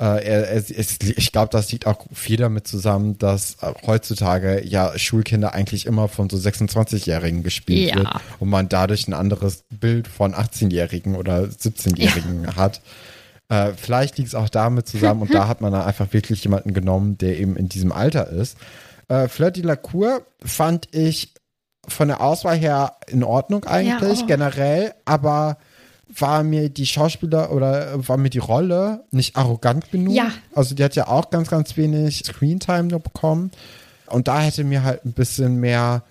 [0.00, 4.96] äh, er, er, ich glaube, das liegt auch viel damit zusammen, dass äh, heutzutage ja
[4.98, 7.96] Schulkinder eigentlich immer von so 26-Jährigen gespielt Ja.
[7.96, 8.08] wird
[8.38, 12.80] und man dadurch ein anderes Bild von 18-Jährigen oder 17-Jährigen hat.
[13.50, 16.72] Äh, vielleicht liegt es auch damit zusammen und da hat man dann einfach wirklich jemanden
[16.72, 18.56] genommen, der eben in diesem Alter ist.
[19.08, 21.34] Äh, Fleur de la Cour fand ich
[21.88, 24.26] von der Auswahl her in Ordnung eigentlich, Ja, oh.
[24.26, 25.58] generell, aber
[26.16, 30.14] war mir die Schauspieler oder äh, war mir die Rolle nicht arrogant genug.
[30.14, 30.30] Ja.
[30.54, 33.50] Also die hat ja auch ganz, ganz wenig Screentime bekommen.
[34.06, 36.02] Und da hätte mir halt ein bisschen mehr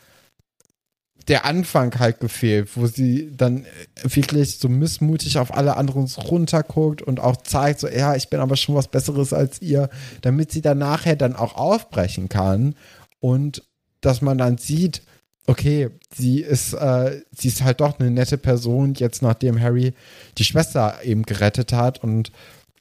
[1.27, 3.65] der Anfang halt gefehlt, wo sie dann
[4.01, 8.55] wirklich so missmutig auf alle anderen runterguckt und auch zeigt, so, ja, ich bin aber
[8.55, 9.89] schon was Besseres als ihr,
[10.21, 12.73] damit sie dann nachher dann auch aufbrechen kann
[13.19, 13.63] und
[14.01, 15.03] dass man dann sieht,
[15.49, 19.93] okay, sie ist, äh, sie ist halt doch eine nette Person, jetzt nachdem Harry
[20.37, 22.31] die Schwester eben gerettet hat und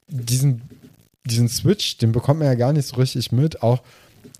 [0.07, 0.61] diesen
[1.25, 3.61] diesen Switch, den bekommt man ja gar nicht so richtig mit.
[3.61, 3.81] Auch,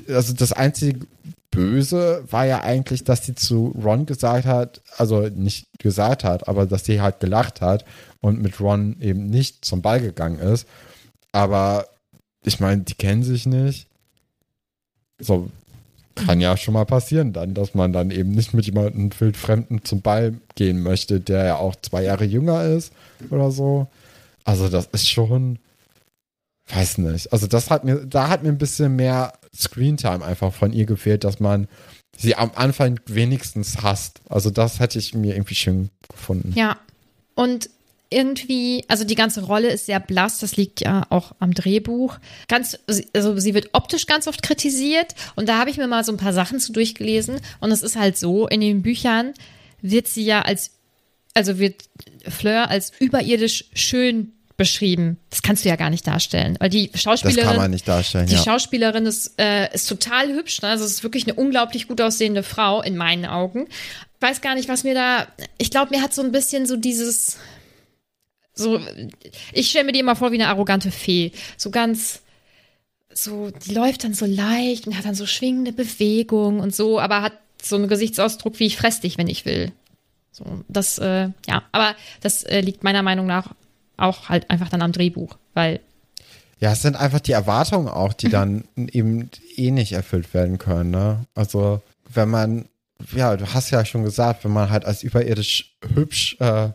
[0.07, 1.05] also das einzige
[1.51, 6.65] Böse war ja eigentlich, dass sie zu Ron gesagt hat, also nicht gesagt hat, aber
[6.65, 7.85] dass sie halt gelacht hat
[8.21, 10.67] und mit Ron eben nicht zum Ball gegangen ist.
[11.31, 11.87] Aber
[12.43, 13.87] ich meine, die kennen sich nicht.
[15.19, 15.49] So
[16.25, 20.01] kann ja schon mal passieren dann, dass man dann eben nicht mit jemandem wildfremden zum
[20.01, 22.93] Ball gehen möchte, der ja auch zwei Jahre jünger ist
[23.29, 23.87] oder so.
[24.43, 25.59] Also das ist schon,
[26.67, 27.31] weiß nicht.
[27.31, 31.23] Also das hat mir, da hat mir ein bisschen mehr Screentime einfach von ihr gefehlt,
[31.23, 31.67] dass man
[32.17, 34.21] sie am Anfang wenigstens hasst.
[34.29, 36.53] Also das hätte ich mir irgendwie schön gefunden.
[36.55, 36.77] Ja.
[37.35, 37.69] Und
[38.09, 42.17] irgendwie, also die ganze Rolle ist sehr blass, das liegt ja auch am Drehbuch.
[42.47, 42.77] Ganz,
[43.13, 46.17] also sie wird optisch ganz oft kritisiert und da habe ich mir mal so ein
[46.17, 49.33] paar Sachen zu durchgelesen und es ist halt so, in den Büchern
[49.81, 50.71] wird sie ja als,
[51.33, 51.83] also wird
[52.27, 55.17] Fleur als überirdisch schön beschrieben.
[55.29, 58.27] Das kannst du ja gar nicht darstellen, weil die Schauspielerin, das kann man nicht darstellen,
[58.27, 58.43] die ja.
[58.43, 60.69] Schauspielerin ist, äh, ist total hübsch, ne?
[60.69, 63.67] also es ist wirklich eine unglaublich gut aussehende Frau in meinen Augen.
[63.67, 65.27] Ich weiß gar nicht, was mir da,
[65.59, 67.37] ich glaube, mir hat so ein bisschen so dieses,
[68.59, 68.79] so,
[69.53, 71.31] ich stelle mir die immer vor wie eine arrogante Fee.
[71.57, 72.21] So ganz,
[73.13, 77.21] so, die läuft dann so leicht und hat dann so schwingende Bewegung und so, aber
[77.21, 79.71] hat so einen Gesichtsausdruck wie ich fress dich, wenn ich will.
[80.31, 83.53] So, das, äh, ja, aber das äh, liegt meiner Meinung nach
[83.97, 85.79] auch halt einfach dann am Drehbuch, weil.
[86.59, 90.91] Ja, es sind einfach die Erwartungen auch, die dann eben eh nicht erfüllt werden können,
[90.91, 91.25] ne?
[91.35, 91.81] Also,
[92.13, 92.65] wenn man,
[93.15, 96.69] ja, du hast ja schon gesagt, wenn man halt als überirdisch hübsch äh,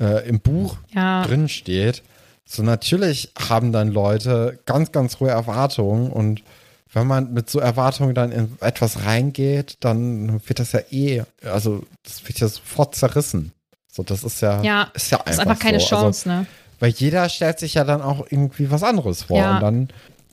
[0.00, 1.24] äh, im Buch ja.
[1.24, 2.02] drin steht,
[2.44, 6.42] so natürlich haben dann Leute ganz, ganz hohe Erwartungen und
[6.92, 11.84] wenn man mit so Erwartungen dann in etwas reingeht, dann wird das ja eh, also
[12.04, 13.52] das wird ja sofort zerrissen.
[13.90, 15.86] So, das ist ja, ja ist ja einfach, ist einfach keine so.
[15.86, 16.46] Chance, also, ne?
[16.80, 19.38] Weil jeder stellt sich ja dann auch irgendwie was anderes vor.
[19.38, 19.54] Ja.
[19.54, 19.88] Und dann,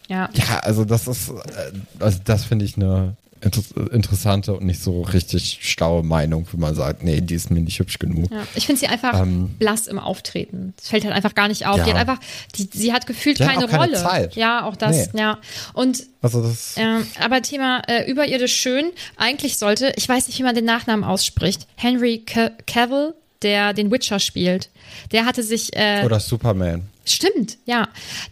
[0.08, 0.30] ja.
[0.34, 3.62] ja, also das ist, äh, also das finde ich eine inter
[3.94, 7.80] interessante und nicht so richtig schlaue Meinung, wenn man sagt, nee, die ist mir nicht
[7.80, 8.32] hübsch genug.
[8.32, 10.74] Ja, ich finde sie einfach Ähm, blass im Auftreten.
[10.78, 11.78] Das fällt halt einfach gar nicht auf.
[11.78, 11.84] Ja.
[11.86, 12.20] Die hat einfach,
[12.56, 13.98] die, sie hat gefühlt Die hat keine auch keine Rolle.
[13.98, 14.36] Zeit.
[14.36, 15.20] Ja, auch das, Nee.
[15.20, 15.40] ja.
[15.74, 18.86] Und Also das, ähm, aber Thema äh, überirdisch schön,
[19.18, 23.92] eigentlich sollte, ich weiß nicht, wie man den Nachnamen ausspricht, Henry Ca- Cavill, der den
[23.92, 24.70] Witcher spielt,
[25.12, 26.84] der hatte sich äh, oder Superman.
[27.04, 27.88] Stimmt, ja.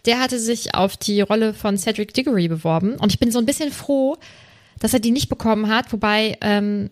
[0.06, 3.44] Der hatte sich auf die Rolle von Cedric Diggory beworben und ich bin so ein
[3.46, 4.16] bisschen froh,
[4.80, 6.90] dass er die nicht bekommen hat, wobei ähm,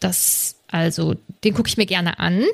[0.00, 2.44] das, also, den gucke ich mir gerne an.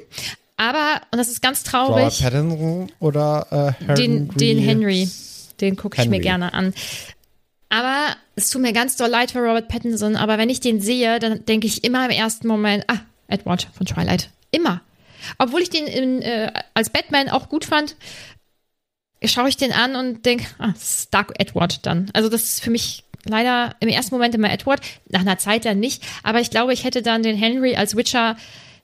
[0.56, 3.46] Aber, und das ist ganz Robert traurig, Pattinson oder
[3.78, 3.94] äh, Henry?
[3.94, 5.08] den, den Henry,
[5.60, 6.74] den gucke ich mir gerne an.
[7.70, 11.18] Aber es tut mir ganz doll leid für Robert Pattinson, aber wenn ich den sehe,
[11.18, 14.30] dann denke ich immer im ersten Moment, ah, Edward von Twilight.
[14.50, 14.80] Immer.
[15.38, 17.96] Obwohl ich den in, äh, als Batman auch gut fand,
[19.24, 20.72] schaue ich den an und denke, ah,
[21.10, 22.10] Dark Edward dann.
[22.12, 25.80] Also das ist für mich leider im ersten Moment immer Edward, nach einer Zeit dann
[25.80, 26.02] nicht.
[26.22, 28.36] Aber ich glaube, ich hätte dann den Henry als Witcher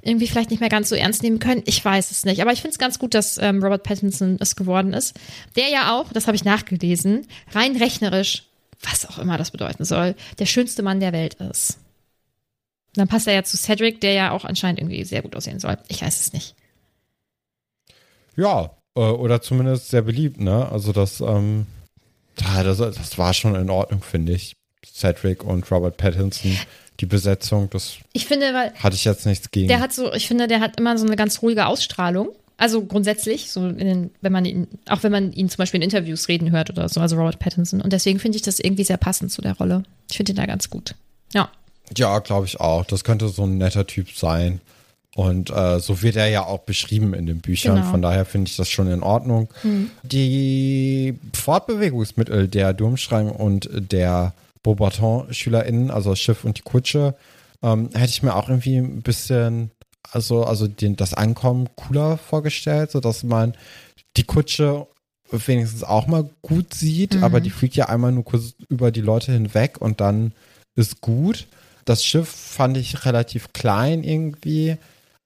[0.02, 1.62] irgendwie vielleicht nicht mehr ganz so ernst nehmen können.
[1.66, 2.40] Ich weiß es nicht.
[2.40, 5.18] Aber ich finde es ganz gut, dass ähm, Robert Pattinson es geworden ist.
[5.56, 8.44] Der ja auch, das habe ich nachgelesen, rein rechnerisch,
[8.82, 11.78] was auch immer das bedeuten soll, der schönste Mann der Welt ist.
[12.94, 15.76] Dann passt er ja zu Cedric, der ja auch anscheinend irgendwie sehr gut aussehen soll.
[15.88, 16.54] Ich weiß es nicht.
[18.36, 20.68] Ja, äh, oder zumindest sehr beliebt, ne?
[20.70, 21.66] Also das, ähm,
[22.40, 24.54] ja, das, das war schon in Ordnung, finde ich.
[24.84, 26.56] Cedric und Robert Pattinson,
[27.00, 29.68] die Besetzung, das Ich finde, weil hatte ich jetzt nichts gegen.
[29.68, 32.30] Der hat so, ich finde, der hat immer so eine ganz ruhige Ausstrahlung.
[32.58, 35.90] Also grundsätzlich, so in den, wenn man ihn, auch wenn man ihn zum Beispiel in
[35.90, 37.82] Interviews reden hört oder so, also Robert Pattinson.
[37.82, 39.82] Und deswegen finde ich das irgendwie sehr passend zu der Rolle.
[40.10, 40.94] Ich finde ihn da ganz gut.
[41.34, 41.50] Ja.
[41.94, 42.86] Ja, glaube ich auch.
[42.86, 44.60] Das könnte so ein netter Typ sein.
[45.16, 47.76] Und äh, so wird er ja auch beschrieben in den Büchern.
[47.76, 47.90] Genau.
[47.90, 49.48] Von daher finde ich das schon in Ordnung.
[50.02, 57.14] Die Fortbewegungsmittel der Durmstrang und der Beaubaton-SchülerInnen, also das Schiff und die Kutsche,
[57.62, 59.70] ähm, hätte ich mir auch irgendwie ein bisschen,
[60.12, 63.54] also, also den, das Ankommen cooler vorgestellt, sodass man
[64.18, 64.86] die Kutsche
[65.30, 69.32] wenigstens auch mal gut sieht, aber die fliegt ja einmal nur kurz über die Leute
[69.32, 70.32] hinweg und dann
[70.74, 71.46] ist gut.
[71.86, 74.76] Das Schiff fand ich relativ klein irgendwie,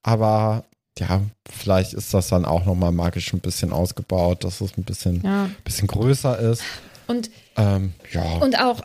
[0.03, 0.65] aber
[0.99, 5.23] ja, vielleicht ist das dann auch nochmal magisch ein bisschen ausgebaut, dass es ein bisschen,
[5.25, 5.51] Ja.
[5.65, 6.63] bisschen größer ist.
[7.07, 8.23] Und, Ähm, ja.
[8.39, 8.83] und auch,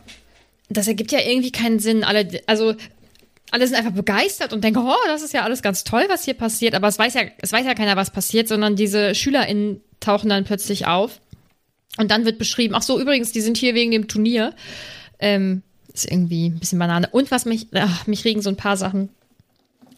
[0.68, 2.04] das ergibt ja irgendwie keinen Sinn.
[2.04, 2.74] Alle, also,
[3.50, 6.34] alle sind einfach begeistert und denken, oh, das ist ja alles ganz toll, was hier
[6.34, 6.74] passiert.
[6.74, 10.44] Aber es weiß ja, es weiß ja keiner, was passiert, sondern diese SchülerInnen tauchen dann
[10.44, 11.20] plötzlich auf.
[11.98, 14.54] Und dann wird beschrieben, ach so, übrigens, die sind hier wegen dem Turnier.
[15.18, 17.08] Ähm, ist irgendwie ein bisschen Banane.
[17.12, 19.08] Und was mich, ach, mich regen so ein paar Sachen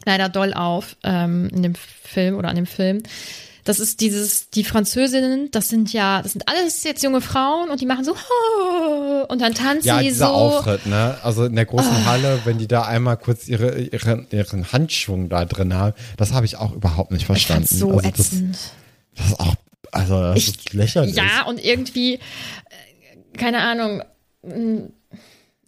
[0.09, 3.03] leider doll auf ähm, in dem Film oder an dem Film.
[3.65, 7.83] Das ist dieses, die Französinnen, das sind ja, das sind alles jetzt junge Frauen und
[7.83, 8.17] die machen so
[9.29, 10.33] und dann tanzen Ja, die dieser so.
[10.33, 11.19] Auftritt, ne?
[11.23, 15.45] Also in der großen Halle, wenn die da einmal kurz ihre, ihren, ihren Handschwung da
[15.45, 17.67] drin haben, das habe ich auch überhaupt nicht Ich verstanden.
[17.67, 18.59] fand's so also das, ätzend.
[19.17, 19.55] das ist auch,
[19.93, 21.15] also das Ich- ist lächerlich.
[21.17, 22.21] Ja, und irgendwie, äh,
[23.37, 24.03] keine Ahnung,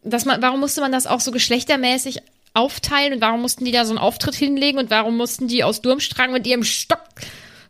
[0.04, 2.20] dass man, warum musste man das auch so geschlechtermäßig
[2.60, 5.80] aufteilen und warum mussten die da so einen Auftritt hinlegen und warum mussten die aus
[5.80, 7.00] Durmstrang mit ihrem Stock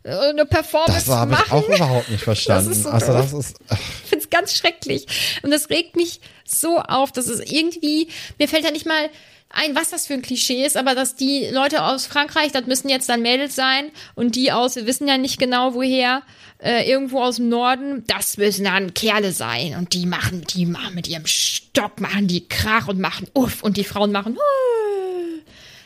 [0.03, 2.71] äh, eine Performance Das habe ich auch überhaupt nicht verstanden.
[2.71, 5.05] ist so also das ist, ach, Ich finde es ganz schrecklich.
[5.43, 9.09] Und das regt mich so auf, dass es irgendwie, mir fällt ja nicht mal
[9.53, 12.89] ein, was das für ein Klischee ist, aber dass die Leute aus Frankreich, das müssen
[12.89, 16.21] jetzt dann Mädels sein und die aus, wir wissen ja nicht genau woher,
[16.59, 20.95] äh, irgendwo aus dem Norden, das müssen dann Kerle sein und die machen, die machen
[20.95, 24.37] mit ihrem Stock, machen die Krach und machen Uff und die Frauen machen.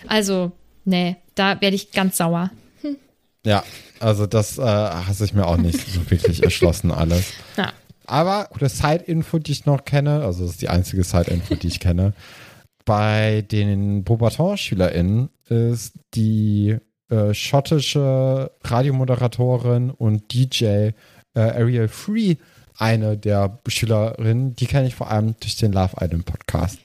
[0.07, 0.51] Also,
[0.83, 2.51] nee, da werde ich ganz sauer.
[3.45, 3.63] ja,
[3.99, 7.33] also das äh, hat sich mir auch nicht so wirklich erschlossen alles.
[7.57, 7.73] Ja.
[8.07, 11.79] Aber gute Side-Info, die ich noch kenne, also das ist die einzige Side-Info, die ich
[11.79, 12.13] kenne,
[12.85, 16.77] bei den Beaubaton-SchülerInnen ist die
[17.09, 20.93] äh, schottische Radiomoderatorin und DJ äh,
[21.35, 22.35] Ariel Free
[22.77, 26.77] eine der Schülerinnen, die kenne ich vor allem durch den Love Island Podcast.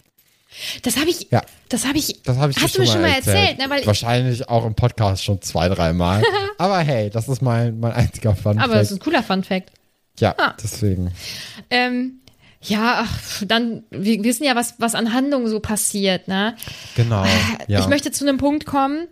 [0.83, 1.43] Das habe ich, Ja.
[1.69, 3.65] das habe ich, Das habe ich hast du mir schon mal erzählt, ne?
[3.69, 6.23] Weil Wahrscheinlich auch im Podcast schon zwei, dreimal.
[6.59, 9.01] Aber hey, das ist mein, mein einziger Fun aber das ist Fact.
[9.01, 9.71] ein cooler Fun Fact.
[10.19, 10.55] Ja, Ah.
[10.63, 11.13] deswegen.
[11.71, 12.21] Ähm,
[12.63, 16.57] ja, ach, dann, wir wissen ja, was, was an Handlungen so passiert, ne?
[16.95, 17.25] Genau.
[17.69, 17.81] Ja.
[17.81, 19.09] Ich möchte zu einem Punkt kommen,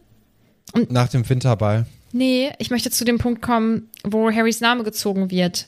[0.90, 1.86] Nach dem Winterball.
[2.12, 5.66] nee, ich möchte zu dem Punkt kommen, wo Harrys Name gezogen wird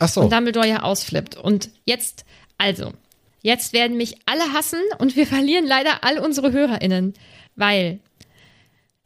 [0.00, 0.22] Ach so.
[0.22, 1.36] und Dumbledore ja ausflippt.
[1.36, 2.24] Und jetzt,
[2.58, 2.92] also,
[3.42, 7.14] jetzt werden mich alle hassen und wir verlieren leider all unsere HörerInnen,
[7.54, 8.00] weil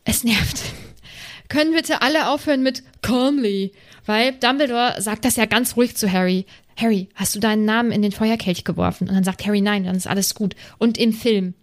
[0.04, 0.62] es nervt.
[1.50, 3.72] Können bitte alle aufhören mit calmly,
[4.06, 6.46] weil Dumbledore sagt das ja ganz ruhig zu Harry.
[6.76, 9.08] Harry, hast du deinen Namen in den Feuerkelch geworfen?
[9.08, 10.54] Und dann sagt Harry nein, dann ist alles gut.
[10.78, 11.54] Und im Film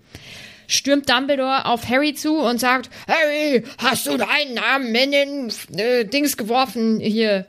[0.68, 6.06] stürmt Dumbledore auf Harry zu und sagt, Harry, hast du deinen Namen in den äh,
[6.06, 7.00] Dings geworfen?
[7.00, 7.48] Hier.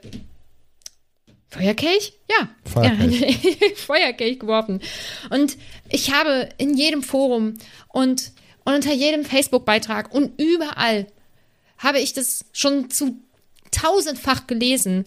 [1.48, 2.14] Feuerkelch?
[2.30, 2.48] Ja.
[2.64, 3.20] Feuerkelch.
[3.20, 4.80] Ja, Feuerkelch geworfen.
[5.30, 5.56] Und
[5.88, 7.54] ich habe in jedem Forum
[7.88, 8.32] und,
[8.64, 11.06] und unter jedem Facebook-Beitrag und überall
[11.78, 13.18] habe ich das schon zu
[13.70, 15.04] tausendfach gelesen,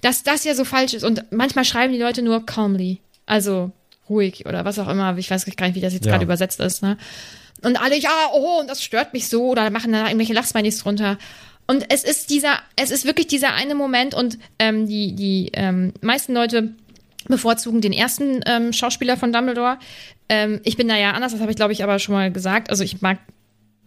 [0.00, 1.04] dass das ja so falsch ist.
[1.04, 2.98] Und manchmal schreiben die Leute nur calmly.
[3.26, 3.72] Also
[4.08, 5.16] ruhig oder was auch immer.
[5.18, 6.12] Ich weiß gar nicht, wie das jetzt Ja.
[6.12, 6.82] gerade übersetzt ist.
[6.82, 6.96] Ne?
[7.62, 9.48] Und alle, ja, oh, und das stört mich so.
[9.48, 11.18] Oder machen da irgendwelche Lachsmilies drunter.
[11.66, 15.92] Und es ist dieser, es ist wirklich dieser eine Moment und ähm, die, die ähm,
[16.00, 16.72] meisten Leute
[17.26, 19.78] bevorzugen den ersten ähm, Schauspieler von Dumbledore.
[20.30, 22.70] Ähm, ich bin da ja anders, das habe ich glaube ich aber schon mal gesagt.
[22.70, 23.18] Also ich mag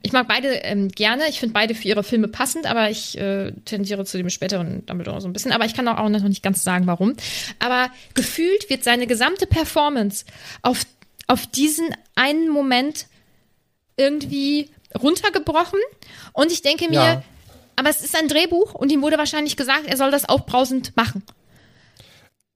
[0.03, 1.23] ich mag beide ähm, gerne.
[1.29, 5.21] Ich finde beide für ihre Filme passend, aber ich äh, tendiere zu dem späteren Dumbledore
[5.21, 5.51] so ein bisschen.
[5.51, 7.15] Aber ich kann auch, auch noch nicht ganz sagen, warum.
[7.59, 10.25] Aber gefühlt wird seine gesamte Performance
[10.61, 10.81] auf,
[11.27, 13.05] auf diesen einen Moment
[13.97, 15.79] irgendwie runtergebrochen.
[16.33, 17.23] Und ich denke mir, Ja.
[17.75, 21.23] aber es ist ein Drehbuch und ihm wurde wahrscheinlich gesagt, er soll das aufbrausend machen.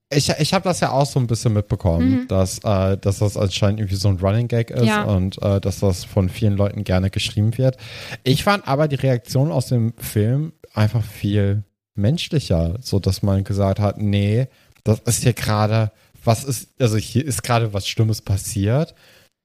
[0.08, 3.80] Ich, ich habe das ja auch so ein bisschen mitbekommen, dass, äh, dass das anscheinend
[3.80, 5.02] irgendwie so ein Running Gag ist Ja.
[5.02, 7.76] und äh, dass das von vielen Leuten gerne geschrieben wird.
[8.22, 11.64] Ich fand aber die Reaktion aus dem Film einfach viel
[11.96, 14.46] menschlicher, so dass man gesagt hat, nee,
[14.84, 15.90] das ist hier gerade,
[16.22, 18.94] was ist, also hier ist gerade was Schlimmes passiert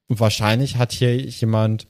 [0.08, 1.88] und wahrscheinlich hat hier jemand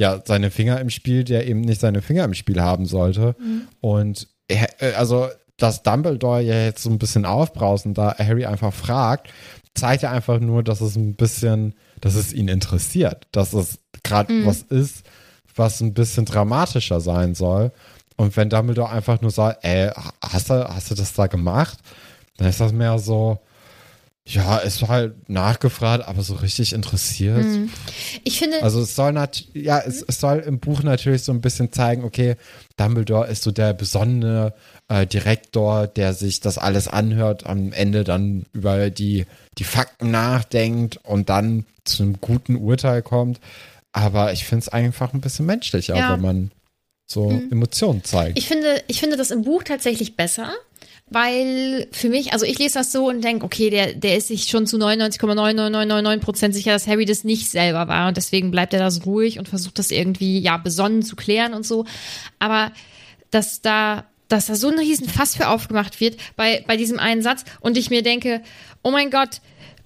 [0.00, 3.36] ja seine Finger im Spiel, der eben nicht seine Finger im Spiel haben sollte
[3.80, 5.28] und er, äh, also
[5.58, 9.28] dass Dumbledore ja jetzt so ein bisschen aufbrausen, da Harry einfach fragt,
[9.74, 14.46] zeigt ja einfach nur, dass es ein bisschen, dass es ihn interessiert, dass es gerade
[14.46, 15.04] was ist,
[15.54, 17.72] was ein bisschen dramatischer sein soll.
[18.16, 19.90] Und wenn Dumbledore einfach nur sagt, ey,
[20.22, 21.78] hast du, hast du das da gemacht?
[22.36, 23.38] Dann ist das mehr so,
[24.24, 27.46] ja, es war halt nachgefragt, aber so richtig interessiert.
[28.24, 31.40] Ich finde, Also es soll nat ja, es, es soll im Buch natürlich so ein
[31.40, 32.36] bisschen zeigen, okay,
[32.76, 34.54] Dumbledore ist so der besondere
[34.88, 39.26] äh, Direktor, der sich das alles anhört, am Ende dann über die,
[39.58, 43.40] die Fakten nachdenkt und dann zu einem guten Urteil kommt.
[43.92, 46.12] Aber ich finde es einfach ein bisschen menschlicher, Ja.
[46.12, 46.50] wenn man
[47.06, 48.38] so Emotionen zeigt.
[48.38, 50.52] Ich finde, ich finde das im Buch tatsächlich besser,
[51.10, 54.44] weil für mich, also ich lese das so und denke, okay, der, der ist sich
[54.44, 58.80] schon zu 99,99999 Prozent sicher, dass Harry das nicht selber war und deswegen bleibt er
[58.80, 61.86] da so ruhig und versucht das irgendwie, ja, besonnen zu klären und so.
[62.38, 62.72] Aber
[63.30, 67.22] dass da, dass da so ein riesen Fass für aufgemacht wird bei, bei diesem einen
[67.22, 68.42] Satz und ich mir denke,
[68.82, 69.40] oh mein Gott,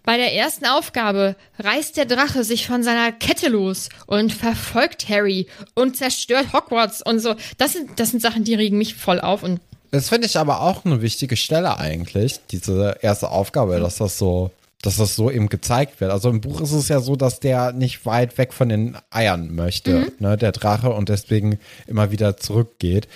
[0.05, 5.47] bei der ersten Aufgabe reißt der Drache sich von seiner Kette los und verfolgt Harry
[5.75, 7.35] und zerstört Hogwarts und so.
[7.57, 9.61] Das sind, das sind Sachen, die regen mich voll auf und
[9.93, 14.51] Das finde ich aber auch eine wichtige Stelle eigentlich, diese erste Aufgabe, dass das so,
[14.83, 16.11] dass das so eben gezeigt wird.
[16.11, 19.55] Also im Buch ist es ja so, dass der nicht weit weg von den Eiern
[19.55, 23.07] möchte, ne, der Drache, und deswegen immer wieder zurückgeht.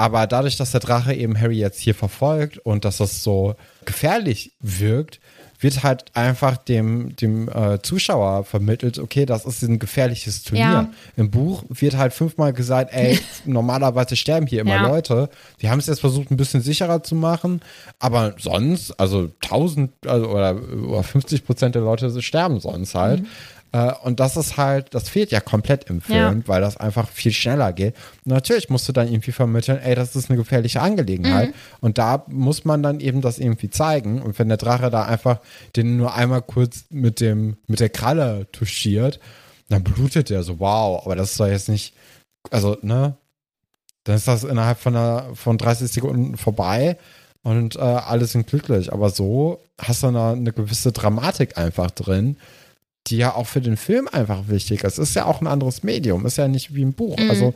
[0.00, 4.52] Aber dadurch, dass der Drache eben Harry jetzt hier verfolgt und dass das so gefährlich
[4.58, 5.20] wirkt,
[5.58, 10.64] wird halt einfach dem, dem äh, Zuschauer vermittelt, okay, das ist ein gefährliches Turnier.
[10.64, 10.90] Ja.
[11.18, 14.88] Im Buch wird halt fünfmal gesagt, ey, normalerweise sterben hier immer Ja.
[14.88, 15.28] Leute.
[15.60, 17.60] Die haben es jetzt versucht, ein bisschen sicherer zu machen,
[17.98, 20.56] aber sonst, also 1000 also, oder,
[20.88, 23.20] oder 50 Prozent der Leute sterben sonst halt.
[23.20, 23.24] Äh,
[24.02, 26.48] Und das ist halt, das fehlt ja komplett im Film, Ja.
[26.48, 27.94] weil das einfach viel schneller geht.
[28.24, 31.54] Und natürlich musst du dann irgendwie vermitteln, ey, das ist eine gefährliche Angelegenheit.
[31.80, 34.22] Und da muss man dann eben das irgendwie zeigen.
[34.22, 35.38] Und wenn der Drache da einfach
[35.76, 39.20] den nur einmal kurz mit dem, mit der Kralle touchiert,
[39.68, 41.94] dann blutet der so, wow, aber das ist doch jetzt nicht,
[42.50, 43.14] also, ne?
[44.04, 46.96] Dann ist das innerhalb von, einer, von 30 Sekunden vorbei
[47.42, 48.92] und äh, alle sind glücklich.
[48.92, 52.36] Aber so hast du da eine gewisse Dramatik einfach drin,
[53.06, 54.98] die ja auch für den Film einfach wichtig ist.
[54.98, 57.16] Es ist ja auch ein anderes Medium, ist ja nicht wie ein Buch.
[57.28, 57.54] Also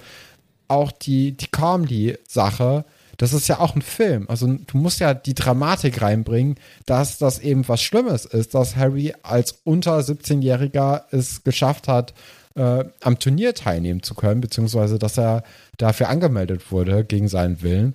[0.68, 2.84] auch die, die Calmly-Sache,
[3.16, 4.26] das ist ja auch ein Film.
[4.28, 9.14] Also du musst ja die Dramatik reinbringen, dass das eben was Schlimmes ist, dass Harry
[9.22, 12.14] als unter 17-Jähriger es geschafft hat,
[12.56, 15.42] äh, am Turnier teilnehmen zu können, beziehungsweise dass er
[15.76, 17.94] dafür angemeldet wurde gegen seinen Willen.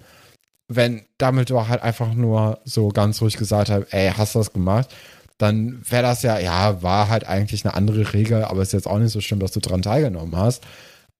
[0.67, 4.89] Wenn Dumbledore halt einfach nur so ganz ruhig gesagt hat, ey, hast du das gemacht?
[5.39, 8.99] Dann wäre das ja, ja, war halt eigentlich eine andere Regel, aber ist jetzt auch
[8.99, 10.63] nicht so schlimm, dass du dran teilgenommen hast.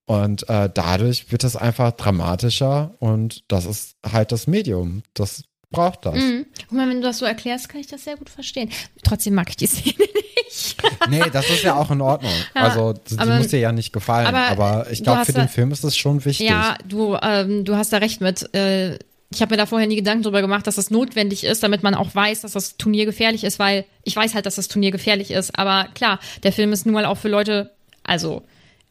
[0.06, 5.04] Und äh, dadurch wird es einfach dramatischer und das ist halt das Medium.
[5.14, 6.16] Das braucht das.
[6.16, 6.46] Mhm.
[6.68, 8.70] Guck mal, wenn du das so erklärst, kann ich das sehr gut verstehen.
[9.04, 10.76] Trotzdem mag ich die Szene nicht.
[11.10, 12.32] Nee, das ist ja auch in Ordnung.
[12.56, 14.28] Ja, also, die aber- muss dir ja nicht gefallen.
[14.28, 16.50] aber Aber, ich glaube, für den Film ist es schon wichtig.
[16.50, 18.54] Ja, du, ähm, du hast da recht mit.
[18.54, 18.98] Äh,
[19.32, 21.94] ich habe mir da vorher nie Gedanken drüber gemacht, dass das notwendig ist, damit man
[21.94, 25.30] auch weiß, dass das Turnier gefährlich ist, weil ich weiß halt, dass das Turnier gefährlich
[25.32, 25.58] ist.
[25.58, 27.72] Aber klar, der Film ist nun mal auch für Leute,
[28.04, 28.42] also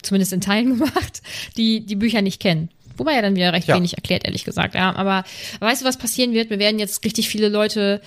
[0.03, 1.23] zumindest in Teilen gemacht,
[1.57, 2.71] die die Bücher nicht kennen.
[2.97, 3.77] Wobei er dann wieder recht Ja.
[3.77, 4.75] wenig erklärt, ehrlich gesagt.
[4.75, 5.25] Ja, aber
[5.61, 6.51] weißt du, was passieren wird?
[6.51, 8.01] Wir werden jetzt richtig viele Leute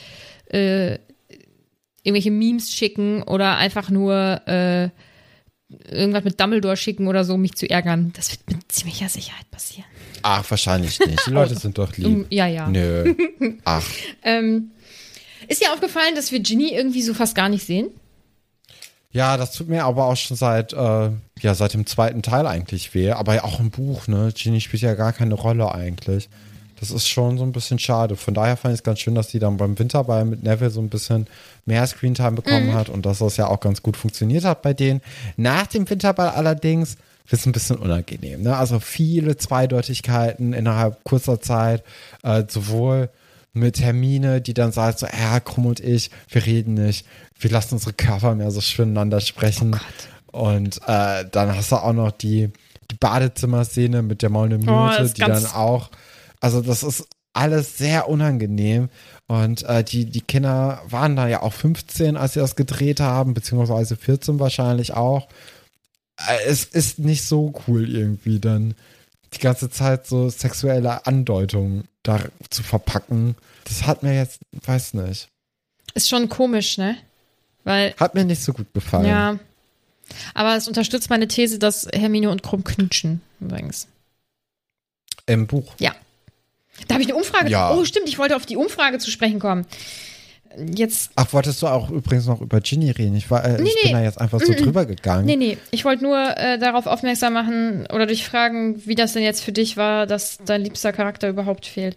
[0.49, 0.97] äh,
[2.03, 4.89] irgendwelche Memes schicken oder einfach nur äh,
[5.89, 8.11] irgendwas mit Dumbledore schicken oder so, um mich zu ärgern.
[8.15, 9.85] Das wird mit ziemlicher Sicherheit passieren.
[10.23, 11.25] Ach, wahrscheinlich nicht.
[11.25, 12.07] Die Leute sind doch lieb.
[12.07, 12.67] Mm, Ja, ja.
[12.67, 13.13] Nö.
[13.65, 13.85] Ach.
[14.23, 14.71] Ähm,
[15.47, 17.87] ist dir aufgefallen, dass wir Ginny irgendwie so fast gar nicht sehen?
[19.11, 21.09] Ja, das tut mir aber auch schon seit, äh,
[21.41, 23.11] ja, seit dem zweiten Teil eigentlich weh.
[23.11, 24.31] Aber ja auch im Buch, ne?
[24.33, 26.29] Ginny spielt ja gar keine Rolle eigentlich.
[26.79, 28.15] Das ist schon so ein bisschen schade.
[28.15, 30.81] Von daher fand ich es ganz schön, dass die dann beim Winterball mit Neville so
[30.81, 31.27] ein bisschen
[31.65, 35.01] mehr Screentime bekommen hat und dass das ja auch ganz gut funktioniert hat bei denen.
[35.37, 36.97] Nach dem Winterball allerdings
[37.31, 38.43] wird es ein bisschen unangenehm.
[38.43, 38.55] Ne?
[38.55, 41.83] Also viele Zweideutigkeiten innerhalb kurzer Zeit,
[42.23, 43.09] äh, sowohl
[43.53, 47.05] mit Hermine, die dann sagt so, ja, Krumm und ich, wir reden nicht,
[47.39, 49.79] wir lassen unsere Körper mehr so schön miteinander sprechen.
[50.31, 52.49] und äh, dann hast du auch noch die,
[52.91, 55.89] die Badezimmerszene mit der maulenden Oh, Minute, das ist die dann auch,
[56.39, 58.89] also das ist alles sehr unangenehm.
[59.27, 63.33] Und äh, die, die Kinder waren da ja auch 15, als sie das gedreht haben,
[63.33, 65.27] beziehungsweise 14 wahrscheinlich auch.
[66.29, 68.75] Äh, Es ist nicht so cool irgendwie dann
[69.33, 73.35] die ganze Zeit so sexuelle Andeutungen da zu verpacken.
[73.63, 75.29] Das hat mir jetzt, weiß nicht,
[75.93, 76.97] Ist schon komisch, ne?
[77.63, 79.05] Weil, hat mir nicht so gut gefallen.
[79.05, 79.39] ja.
[80.33, 83.87] Aber es unterstützt meine These, dass Hermine und Krumm knutschen, übrigens.
[85.25, 85.73] Im Buch.
[85.79, 85.95] Ja.
[86.87, 87.49] Da habe ich eine Umfrage.
[87.49, 87.73] Ja.
[87.73, 89.65] Oh, stimmt, ich wollte auf die Umfrage zu sprechen kommen.
[90.75, 93.15] Jetzt Ach, wolltest du auch übrigens noch über Ginny reden?
[93.15, 93.89] Ich, war, äh, Nee, ich nee.
[93.89, 95.25] bin da jetzt einfach so drüber gegangen.
[95.25, 99.23] Nee, nee, ich wollte nur äh, darauf aufmerksam machen oder dich fragen, wie das denn
[99.23, 101.95] jetzt für dich war, dass dein liebster Charakter überhaupt fehlt.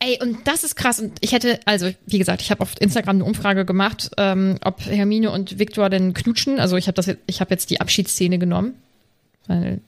[0.00, 1.00] Ey, und das ist krass.
[1.00, 4.84] Und ich hätte, also wie gesagt, ich habe auf Instagram eine Umfrage gemacht, ähm, ob
[4.84, 6.58] Hermine und Viktor denn knutschen.
[6.58, 8.74] Also ich habe habe jetzt die Abschiedsszene genommen,
[9.46, 9.80] weil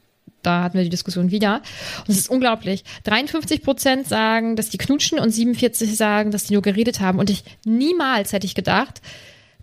[0.47, 1.63] da hatten wir die Diskussion wieder.
[2.07, 2.85] Und es ist unglaublich.
[3.05, 7.19] 53 Prozent sagen, dass die knutschen und 47 sagen, dass die nur geredet haben.
[7.19, 9.01] Und ich niemals hätte ich gedacht,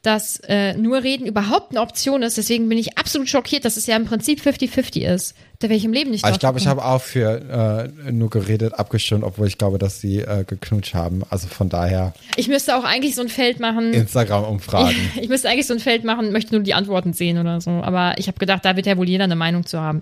[0.01, 2.37] dass äh, nur Reden überhaupt eine Option ist.
[2.37, 5.35] Deswegen bin ich absolut schockiert, dass es ja im Prinzip 50-50 ist.
[5.59, 8.31] Da wäre ich im Leben nicht Aber ich glaube, ich habe auch für äh, nur
[8.31, 11.21] geredet abgestimmt, obwohl ich glaube, dass sie äh, geknutscht haben.
[11.29, 13.93] Also von daher Ich müsste auch eigentlich so ein Feld machen.
[13.93, 14.95] Instagram-Umfragen.
[15.21, 17.69] Ich müsste eigentlich so ein Feld machen, möchte nur die Antworten sehen oder so.
[17.69, 20.01] Aber ich habe gedacht, da wird ja wohl jeder eine Meinung zu haben.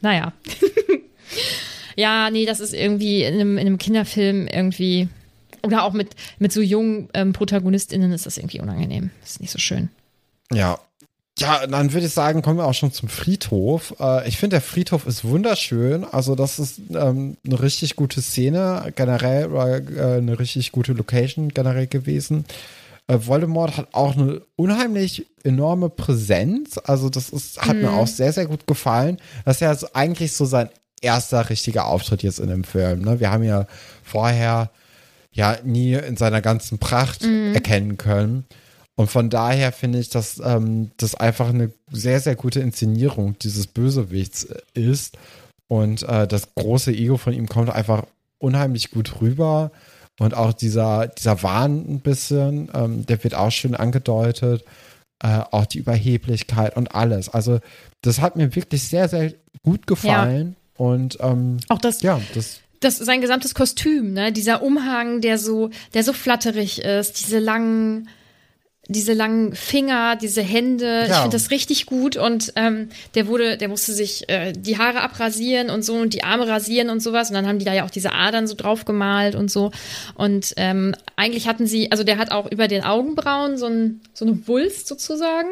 [0.00, 0.32] Naja.
[1.96, 5.08] ja, nee, das ist irgendwie in einem, in einem Kinderfilm irgendwie.
[5.62, 9.10] Oder auch mit, mit so jungen ähm, ProtagonistInnen ist das irgendwie unangenehm.
[9.20, 9.90] Das ist nicht so schön.
[10.52, 10.78] Ja.
[11.38, 13.94] ja, dann würde ich sagen, kommen wir auch schon zum Friedhof.
[13.98, 16.04] Äh, ich finde, der Friedhof ist wunderschön.
[16.04, 21.48] Also, das ist ähm, eine richtig gute Szene generell oder äh, eine richtig gute Location
[21.48, 22.44] generell gewesen.
[23.08, 26.78] Äh, Voldemort hat auch eine unheimlich enorme Präsenz.
[26.78, 29.18] Also, das ist, hat mir auch sehr, sehr gut gefallen.
[29.44, 30.68] Das ist ja so eigentlich so sein
[31.00, 33.02] erster richtiger Auftritt jetzt in dem Film.
[33.02, 33.20] Ne?
[33.20, 33.66] Wir haben ja
[34.02, 34.70] vorher
[35.32, 38.44] ja nie in seiner ganzen Pracht erkennen können.
[38.96, 43.68] Und von daher finde ich, dass ähm, das einfach eine sehr, sehr gute Inszenierung dieses
[43.68, 45.16] Bösewichts äh, ist.
[45.68, 48.06] Und äh, das große Ego von ihm kommt einfach
[48.38, 49.70] unheimlich gut rüber.
[50.18, 54.64] Und auch dieser, dieser Wahn ein bisschen, ähm, der wird auch schön angedeutet.
[55.20, 57.28] Äh, auch die Überheblichkeit und alles.
[57.28, 57.58] Also,
[58.02, 59.32] das hat mir wirklich sehr, sehr
[59.64, 60.54] gut gefallen.
[60.76, 64.32] Und ähm, Auch das, ja, das das sein gesamtes Kostüm, ne?
[64.32, 68.08] Dieser Umhang, der so, der so flatterig ist, diese langen,
[68.90, 71.02] diese langen Finger, diese Hände.
[71.04, 71.20] Ich Ja.
[71.22, 75.68] finde das richtig gut und ähm, der wurde, der musste sich äh, die Haare abrasieren
[75.68, 77.90] und so und die Arme rasieren und sowas und dann haben die da ja auch
[77.90, 79.70] diese Adern so drauf gemalt und so
[80.14, 84.24] und ähm, eigentlich hatten sie, also der hat auch über den Augenbrauen so, ein, so
[84.24, 85.48] eine Wulst sozusagen.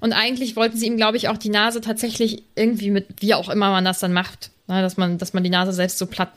[0.00, 3.48] Und eigentlich wollten sie ihm, glaube ich, auch die Nase tatsächlich irgendwie mit, wie auch
[3.48, 6.32] immer man das dann macht, ne, dass man, dass man die Nase selbst so platt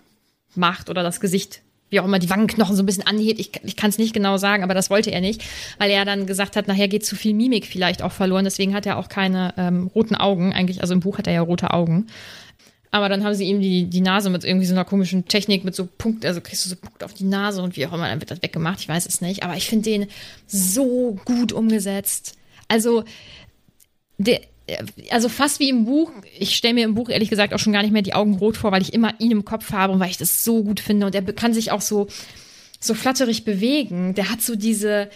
[0.53, 3.39] macht oder das Gesicht, wie auch immer, die Wangenknochen so ein bisschen anhebt.
[3.39, 5.43] Ich, ich kann es nicht genau sagen, aber das wollte er nicht,
[5.77, 8.45] weil er dann gesagt hat, nachher geht zu viel Mimik vielleicht auch verloren.
[8.45, 10.53] Deswegen hat er auch keine ähm, roten Augen.
[10.53, 12.07] Eigentlich, also im Buch hat er ja rote Augen.
[12.91, 15.75] Aber dann haben sie ihm die, die Nase mit irgendwie so einer komischen Technik mit
[15.75, 18.21] so Punkt, also kriegst du so Punkt auf die Nase und wie auch immer, dann
[18.21, 18.79] wird das weggemacht.
[18.79, 19.43] Ich weiß es nicht.
[19.43, 20.07] Aber ich finde den
[20.47, 22.37] so gut umgesetzt.
[22.67, 23.03] Also,
[24.17, 24.39] der,
[25.11, 26.11] also fast wie im Buch.
[26.39, 28.57] Ich stelle mir im Buch ehrlich gesagt auch schon gar nicht mehr die Augen rot
[28.57, 31.05] vor, weil ich immer ihn im Kopf habe und weil ich das so gut finde.
[31.05, 32.07] Und er kann sich auch so,
[32.79, 34.15] so flatterig bewegen.
[34.15, 35.09] Der hat so diese,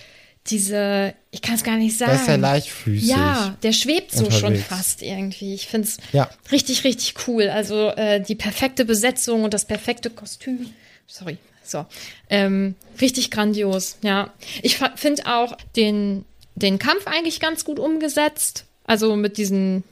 [0.48, 2.12] diese, ich kann es gar nicht sagen.
[2.12, 3.10] der ist ja leichtfüßig.
[3.10, 5.54] Ja, der schwebt so schon fast irgendwie.
[5.54, 6.30] Ich finde es Ja.
[6.52, 7.50] richtig, richtig cool.
[7.50, 10.68] Also äh, die perfekte Besetzung und das perfekte Kostüm.
[11.08, 11.38] Sorry.
[11.64, 11.86] So.
[12.30, 14.34] Ähm, richtig grandios, ja.
[14.64, 16.26] Ich finde auch den,
[16.56, 18.66] den Kampf eigentlich ganz gut umgesetzt.
[18.90, 19.84] Also mit diesen,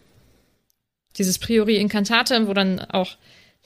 [1.17, 3.15] dieses Priori Incantatem, wo dann auch,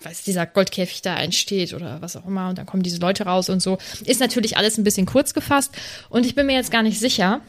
[0.01, 3.47] weiß, dieser Goldkäfig da entsteht oder was auch immer und dann kommen diese Leute raus
[3.47, 3.77] und so.
[4.03, 5.73] Ist natürlich alles ein bisschen kurz gefasst
[6.09, 7.39] und ich bin mir jetzt gar nicht sicher.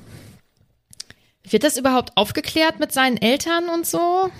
[1.43, 4.30] Wird das überhaupt aufgeklärt mit seinen Eltern und so?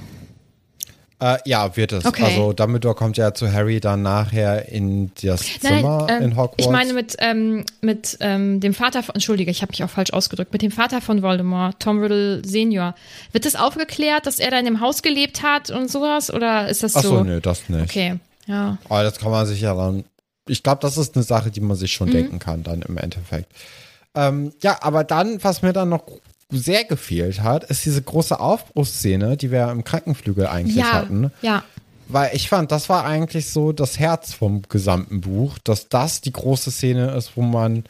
[1.23, 2.05] Äh, ja, wird es.
[2.05, 2.25] Okay.
[2.25, 6.57] Also Dumbledore kommt ja zu Harry dann nachher in das Zimmer ähm, in Hogwarts.
[6.59, 10.13] ich meine mit, ähm, mit ähm, dem Vater von, entschuldige, ich habe mich auch falsch
[10.13, 12.97] ausgedrückt, mit dem Vater von Voldemort, Tom Riddle Senior.
[13.31, 16.33] Wird das aufgeklärt, dass er da in dem Haus gelebt hat und sowas?
[16.33, 17.23] Oder ist das Ach so, so?
[17.25, 17.85] nö, das nicht.
[17.85, 18.79] Okay, ja.
[18.89, 20.03] Aber das kann man sich ja dann.
[20.49, 21.95] Ich glaube, das ist eine Sache, die man sich Mhm.
[21.95, 23.53] schon denken kann, dann im Endeffekt.
[24.17, 26.03] Ähm, ja, aber dann, was mir dann noch
[26.53, 31.33] sehr gefehlt hat, ist diese große Aufbruchsszene, die wir im Krankenflügel eigentlich Ja, hatten.
[31.43, 31.65] ja.
[32.09, 36.33] Weil ich fand, das war eigentlich so das Herz vom gesamten Buch, dass das die
[36.33, 37.85] große Szene ist, wo man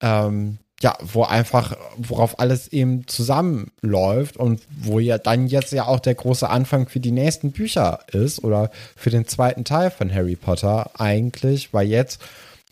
[0.00, 5.98] ähm, ja, wo einfach, worauf alles eben zusammenläuft und wo ja dann jetzt ja auch
[5.98, 10.36] der große Anfang für die nächsten Bücher ist oder für den zweiten Teil von Harry
[10.36, 12.20] Potter eigentlich, weil jetzt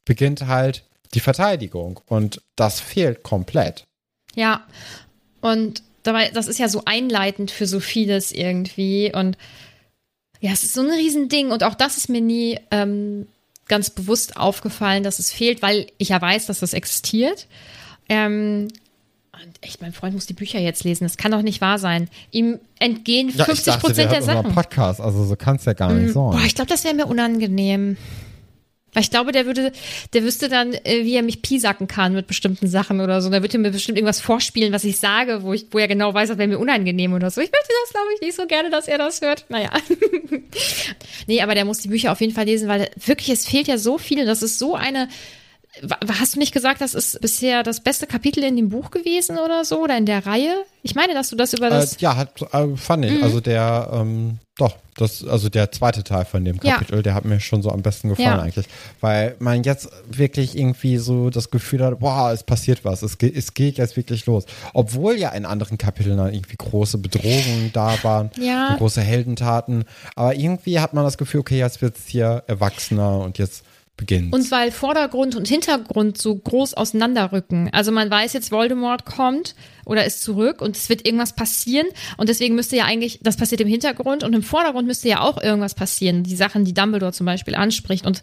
[0.05, 3.87] beginnt halt die Verteidigung und das fehlt komplett.
[4.37, 4.61] Ja,
[5.41, 9.13] und dabei, das ist ja so einleitend für so vieles irgendwie.
[9.15, 9.37] Und
[10.41, 11.51] ja, es ist so ein Riesending.
[11.51, 13.27] Und auch das ist mir nie ähm,
[13.69, 17.47] ganz bewusst aufgefallen, dass es fehlt, weil ich ja weiß, dass das existiert.
[18.09, 18.69] Ähm,
[19.33, 21.05] und echt, mein Freund muss die Bücher jetzt lesen.
[21.05, 22.09] Das kann doch nicht wahr sein.
[22.31, 24.55] Ihm entgehen 50 Prozent der Sachen.
[24.55, 27.97] Podcast, also so kann es ja gar nicht Boah, ich glaube, das wäre mir unangenehm.
[28.97, 29.73] Weil ich glaube, der würde,
[30.15, 33.29] der wüsste dann, äh, wie er mich piesacken kann mit bestimmten Sachen oder so.
[33.29, 36.31] Der würde mir bestimmt irgendwas vorspielen, was ich sage, wo ich, wo er genau weiß,
[36.31, 37.43] das wäre mir unangenehm oder so.
[37.43, 39.45] Ich möchte das, glaube ich, nicht so gerne, dass er das hört.
[39.51, 39.69] Naja.
[41.27, 43.77] nee, aber der muss die Bücher auf jeden Fall lesen, weil wirklich, es fehlt ja
[43.77, 44.25] so viel.
[44.25, 45.11] Das ist so eine.
[46.19, 49.65] Hast du nicht gesagt, das ist bisher das beste Kapitel in dem Buch gewesen oder
[49.65, 49.83] so?
[49.83, 50.55] Oder in der Reihe?
[50.83, 52.01] Ich meine, dass du das über Äh, das.
[52.01, 53.17] ja, hat, äh, fand Mhm.
[53.17, 53.23] ich.
[53.23, 56.75] Also der, ähm, doch, das, also der zweite Teil von dem Ja.
[56.75, 58.43] Kapitel, der hat mir schon so am besten gefallen Ja.
[58.43, 58.67] eigentlich.
[59.03, 63.37] Weil man jetzt wirklich irgendwie so das Gefühl hat, wow, es passiert was, es, geht,
[63.37, 64.47] es geht jetzt wirklich los.
[64.73, 68.77] Obwohl ja in anderen Kapiteln dann irgendwie große Bedrohungen da waren, Ja.
[68.79, 69.85] große Heldentaten.
[70.15, 73.63] Aber irgendwie hat man das Gefühl, okay, jetzt wird es hier erwachsener und jetzt
[73.97, 74.35] beginnt.
[74.35, 77.71] Und weil Vordergrund und Hintergrund so groß auseinanderrücken.
[77.73, 79.55] Also man weiß jetzt, Voldemort kommt
[79.87, 81.87] oder ist zurück und es wird irgendwas passieren.
[82.19, 85.43] Und deswegen müsste ja eigentlich, das passiert im Hintergrund und im Vordergrund müsste ja auch
[85.43, 86.25] irgendwas passieren.
[86.25, 88.07] Die Sachen, die Dumbledore zum Beispiel anspricht.
[88.07, 88.21] Und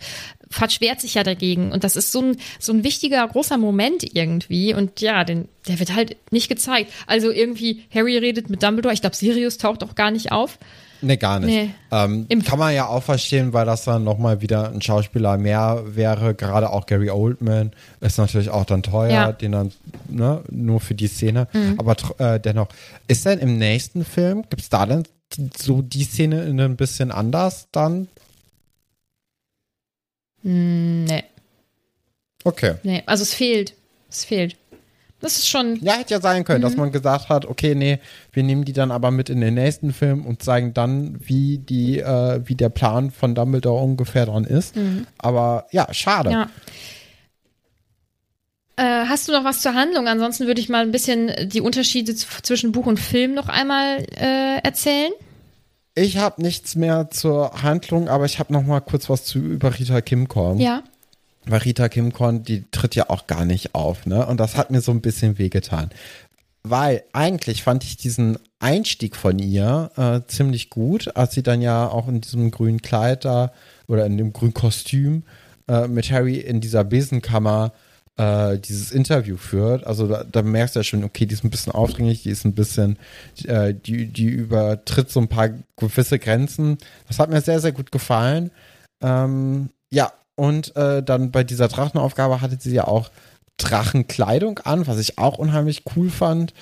[0.50, 1.72] Fatsch wehrt sich ja dagegen.
[1.72, 4.76] Und das ist so ein, so ein wichtiger, großer Moment irgendwie.
[4.76, 6.92] Und ja, den, der wird halt nicht gezeigt.
[7.08, 8.94] Also irgendwie, Harry redet mit Dumbledore.
[8.94, 10.60] Ich glaube, Sirius taucht auch gar nicht auf.
[11.06, 11.50] Nee, gar nicht.
[11.50, 11.70] Nee.
[11.92, 16.34] Ähm, kann man ja auch verstehen, weil das dann nochmal wieder ein Schauspieler mehr wäre.
[16.34, 19.32] Gerade auch Gary Oldman ist natürlich auch dann teuer, Ja.
[19.34, 19.72] den dann
[20.08, 21.48] ne, nur für die Szene.
[21.54, 21.76] Mhm.
[21.78, 22.70] Aber äh, dennoch,
[23.08, 25.04] ist denn im nächsten Film, gibt es da denn
[25.58, 28.08] so die Szene in ein bisschen anders dann?
[30.44, 31.24] Hm, nee,
[32.46, 32.76] Okay.
[32.84, 33.04] nee.
[33.06, 33.74] Also es fehlt.
[34.10, 34.56] Es fehlt.
[35.24, 35.78] Das ist schon.
[35.82, 36.64] Ja, hätte ja sein können, Mhm.
[36.64, 38.00] dass man gesagt hat, okay, nee,
[38.32, 42.00] wir nehmen die dann aber mit in den nächsten Film und zeigen dann, wie die,
[42.00, 44.76] äh, wie der Plan von Dumbledore ungefähr dran ist.
[45.18, 46.30] Aber ja, schade.
[46.30, 46.36] Mhm.
[46.36, 46.50] Ja.
[48.76, 50.08] Äh, hast du noch was zur Handlung?
[50.08, 54.58] Ansonsten würde ich mal ein bisschen die Unterschiede zwischen Buch und Film noch einmal äh,
[54.64, 55.12] erzählen.
[55.96, 59.78] Ich habe nichts mehr zur Handlung, aber ich habe noch mal kurz was zu über
[59.78, 60.58] Rita Kimkorn.
[60.58, 60.82] Ja.
[61.46, 64.26] Weil Rita Kimkorn, die tritt ja auch gar nicht auf, ne?
[64.26, 65.90] Und das hat mir so ein bisschen wehgetan.
[66.64, 71.90] Weil eigentlich fand ich diesen Einstieg von ihr äh, ziemlich gut, als sie dann ja
[71.90, 73.52] auch in diesem grünen Kleid da
[73.88, 75.24] oder in dem grünen Kostüm
[75.68, 77.74] äh, mit Harry in dieser Besenkammer
[78.18, 79.86] äh, dieses Interview führt.
[79.86, 82.46] Also da, da merkst du ja schon, okay, die ist ein bisschen aufdringlich, die ist
[82.46, 82.98] ein bisschen,
[83.46, 86.78] äh, die, die übertritt so ein paar gewisse Grenzen.
[87.08, 88.52] Das hat mir sehr, sehr gut gefallen.
[89.02, 93.10] Ähm, ja, und äh, dann bei dieser Drachenaufgabe hatte sie ja auch
[93.58, 96.54] Drachenkleidung an, was ich auch unheimlich cool fand.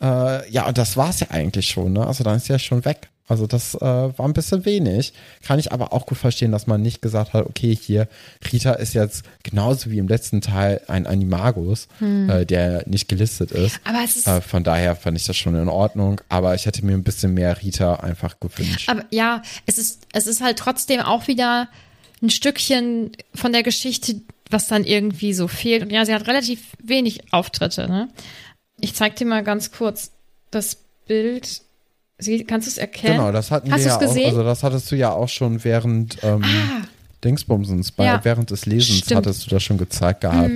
[0.00, 2.06] Äh, ja, und das war's ja eigentlich schon, ne?
[2.06, 3.08] Also dann ist sie ja schon weg.
[3.28, 5.12] Also das äh, war ein bisschen wenig.
[5.44, 8.08] Kann ich aber auch gut verstehen, dass man nicht gesagt hat, okay, hier,
[8.52, 13.80] Rita ist jetzt genauso wie im letzten Teil ein Animagus, äh, der nicht gelistet ist.
[13.84, 14.28] Aber es ist.
[14.28, 17.34] Äh, von daher fand ich das schon in Ordnung, aber ich hätte mir ein bisschen
[17.34, 18.88] mehr Rita einfach gewünscht.
[18.88, 21.68] Aber ja, es ist, es ist halt trotzdem auch wieder
[22.26, 24.20] ein Stückchen von der Geschichte,
[24.50, 25.82] was dann irgendwie so fehlt.
[25.82, 28.08] Und ja, sie hat relativ wenig Auftritte, ne?
[28.80, 30.10] Ich zeig dir mal ganz kurz
[30.50, 31.62] das Bild.
[32.18, 33.16] Sie, kannst du es erkennen?
[33.18, 34.28] Genau, das hatten Hast wir ja du's auch, gesehen?
[34.28, 36.82] also das hattest du ja auch schon während ähm, Ah.
[37.24, 38.20] Dingsbumsens, bei, Ja.
[38.24, 39.10] während des Lesens Stimmt.
[39.10, 39.16] Mhm.
[39.16, 40.50] hattest du das schon gezeigt gehabt.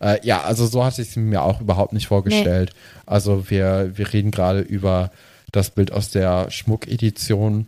[0.00, 2.72] Äh, ja, also so hatte ich es mir auch überhaupt nicht vorgestellt.
[3.04, 5.10] Also wir, wir reden gerade über
[5.52, 7.66] das Bild aus der Schmuckedition.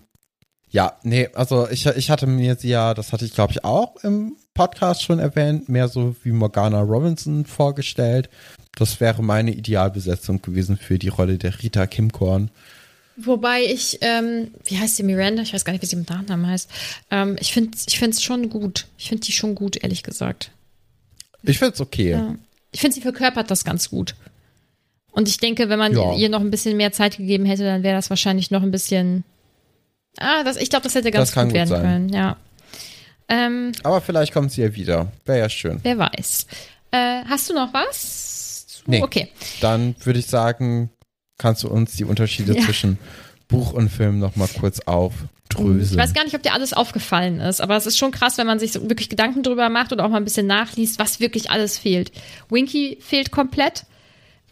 [0.70, 3.96] Ja, nee, also ich, ich hatte mir sie ja, das hatte ich glaube ich auch
[4.04, 8.28] im Podcast schon erwähnt, mehr so wie Morgana Robinson vorgestellt.
[8.76, 12.50] Das wäre meine Idealbesetzung gewesen für die Rolle der Rita Kimkorn.
[13.16, 15.42] Wobei ich, ähm, wie heißt sie, Miranda?
[15.42, 16.70] Ich weiß gar nicht, wie sie mit Nachnamen heißt.
[17.10, 18.86] Ähm, ich finde ich finde es schon gut.
[18.96, 20.52] Ich finde die schon gut, ehrlich gesagt.
[21.42, 22.10] Ich find's okay.
[22.12, 22.34] Ja.
[22.70, 24.14] Ich finde, sie verkörpert das ganz gut.
[25.10, 26.14] Und ich denke, wenn man Ja.
[26.14, 29.24] ihr noch ein bisschen mehr Zeit gegeben hätte, dann wäre das wahrscheinlich noch ein bisschen.
[30.18, 31.82] Ah, das, ich glaube, das hätte ganz Das kann gut gut werden sein.
[31.82, 32.36] können, ja.
[33.28, 35.12] Ähm, Aber vielleicht kommt sie ja wieder.
[35.26, 35.80] Wäre ja schön.
[35.82, 36.46] wer weiß.
[36.90, 38.82] Äh, hast du noch was?
[38.86, 39.02] Nee.
[39.02, 39.28] Okay.
[39.60, 40.90] Dann würde ich sagen,
[41.36, 42.62] kannst du uns die Unterschiede Ja.
[42.64, 42.98] zwischen
[43.48, 45.98] Buch und Film noch mal kurz Ich aufdröseln.
[46.00, 48.58] weiß gar nicht, ob dir alles aufgefallen ist, aber es ist schon krass, wenn man
[48.58, 51.78] sich so wirklich Gedanken drüber macht oder auch mal ein bisschen nachliest, was wirklich alles
[51.78, 52.10] fehlt.
[52.48, 53.84] Winky fehlt komplett.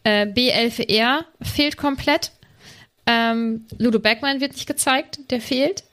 [0.05, 2.33] Äh, B11R fehlt komplett.
[3.07, 5.85] Ähm, Ludo Beckmann wird nicht gezeigt, der fehlt.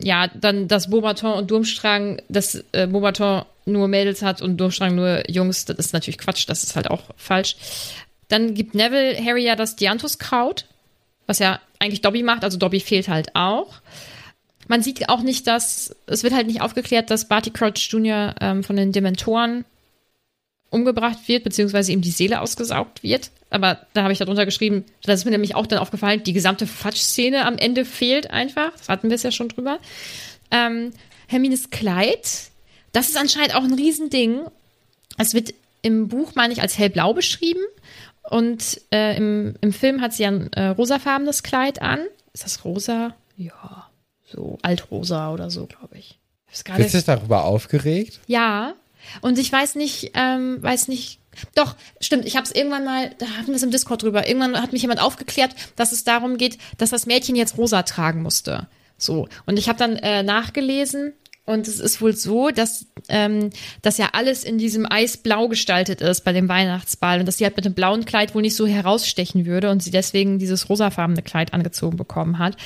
[0.00, 5.30] Ja, dann das Bobaton und Durmstrang, dass äh, Bobaton nur Mädels hat und Durmstrang nur
[5.30, 7.56] Jungs, das ist natürlich Quatsch, das ist halt auch falsch.
[8.28, 10.66] Dann gibt Neville Harry ja das Dianthuskraut,
[11.26, 13.74] was ja eigentlich Dobby macht, also Dobby fehlt halt auch.
[14.68, 18.34] Man sieht auch nicht, dass, es wird halt nicht aufgeklärt, dass Barty Crouch Jr.
[18.40, 19.64] Ähm, von den Dementoren
[20.72, 23.30] umgebracht wird, beziehungsweise ihm die Seele ausgesaugt wird.
[23.50, 26.66] Aber da habe ich darunter geschrieben, das ist mir nämlich auch dann aufgefallen, die gesamte
[26.66, 28.72] Fatsch-Szene am Ende fehlt einfach.
[28.76, 29.78] Das hatten wir es ja schon drüber.
[30.50, 30.92] Ähm,
[31.28, 32.50] Hermines Kleid,
[32.92, 34.40] das ist anscheinend auch ein Riesending.
[35.18, 37.62] Es wird im Buch, meine ich, als hellblau beschrieben.
[38.30, 42.00] Und äh, im, im Film hat sie ein äh, rosafarbenes Kleid an.
[42.32, 43.14] Ist das rosa?
[43.36, 43.90] Ja,
[44.24, 46.18] so altrosa oder so, glaube ich.
[46.76, 48.20] Bist du darüber aufgeregt?
[48.26, 48.74] Ja.
[49.20, 51.20] Und ich weiß nicht, ähm, weiß nicht.
[51.54, 54.28] Doch, stimmt, ich habe es irgendwann mal, da hatten wir es im Discord drüber.
[54.28, 58.22] Irgendwann hat mich jemand aufgeklärt, dass es darum geht, dass das Mädchen jetzt rosa tragen
[58.22, 58.68] musste.
[58.98, 59.28] So.
[59.46, 63.50] Und ich habe dann äh, nachgelesen und es ist wohl so, dass, ähm,
[63.82, 67.56] dass ja alles in diesem Eisblau gestaltet ist bei dem Weihnachtsball und dass sie halt
[67.56, 71.52] mit dem blauen Kleid wohl nicht so herausstechen würde und sie deswegen dieses rosafarbene Kleid
[71.52, 72.56] angezogen bekommen hat.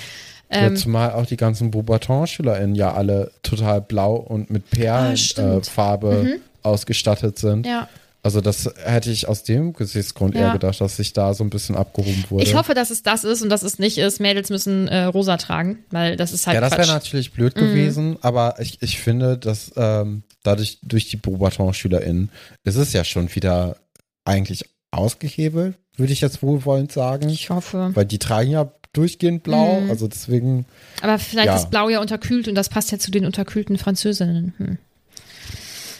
[0.51, 5.67] Ja, Ähm, zumal auch die ganzen Beaubaton-SchülerInnen ja alle total blau und mit Perlenfarbe stimmt.
[5.67, 7.67] äh, Farbe ausgestattet sind.
[7.67, 7.89] ja.
[8.23, 10.49] Also das hätte ich aus dem Gesichtsgrund Ja.
[10.49, 12.43] eher gedacht, dass sich da so ein bisschen abgehoben wurde.
[12.43, 15.37] Ich hoffe, dass es das ist und dass es nicht ist, Mädels müssen äh, rosa
[15.37, 16.89] tragen, weil das ist halt ja, das wäre.
[16.89, 16.95] Mhm.
[16.95, 22.31] natürlich blöd gewesen, aber ich, ich finde, dass ähm, dadurch durch die Beaubaton-SchülerInnen
[22.65, 23.77] ist es ja schon wieder
[24.25, 27.29] eigentlich ausgehebelt, würde ich jetzt wohlwollend sagen.
[27.29, 27.93] Ich hoffe.
[27.95, 29.91] Weil die tragen ja durchgehend blau, Mhm.
[29.91, 30.65] also deswegen,
[31.03, 31.57] Aber vielleicht Ja.
[31.57, 34.55] ist Blau ja unterkühlt und das passt ja zu den unterkühlten Französinnen.
[34.59, 34.79] Hm.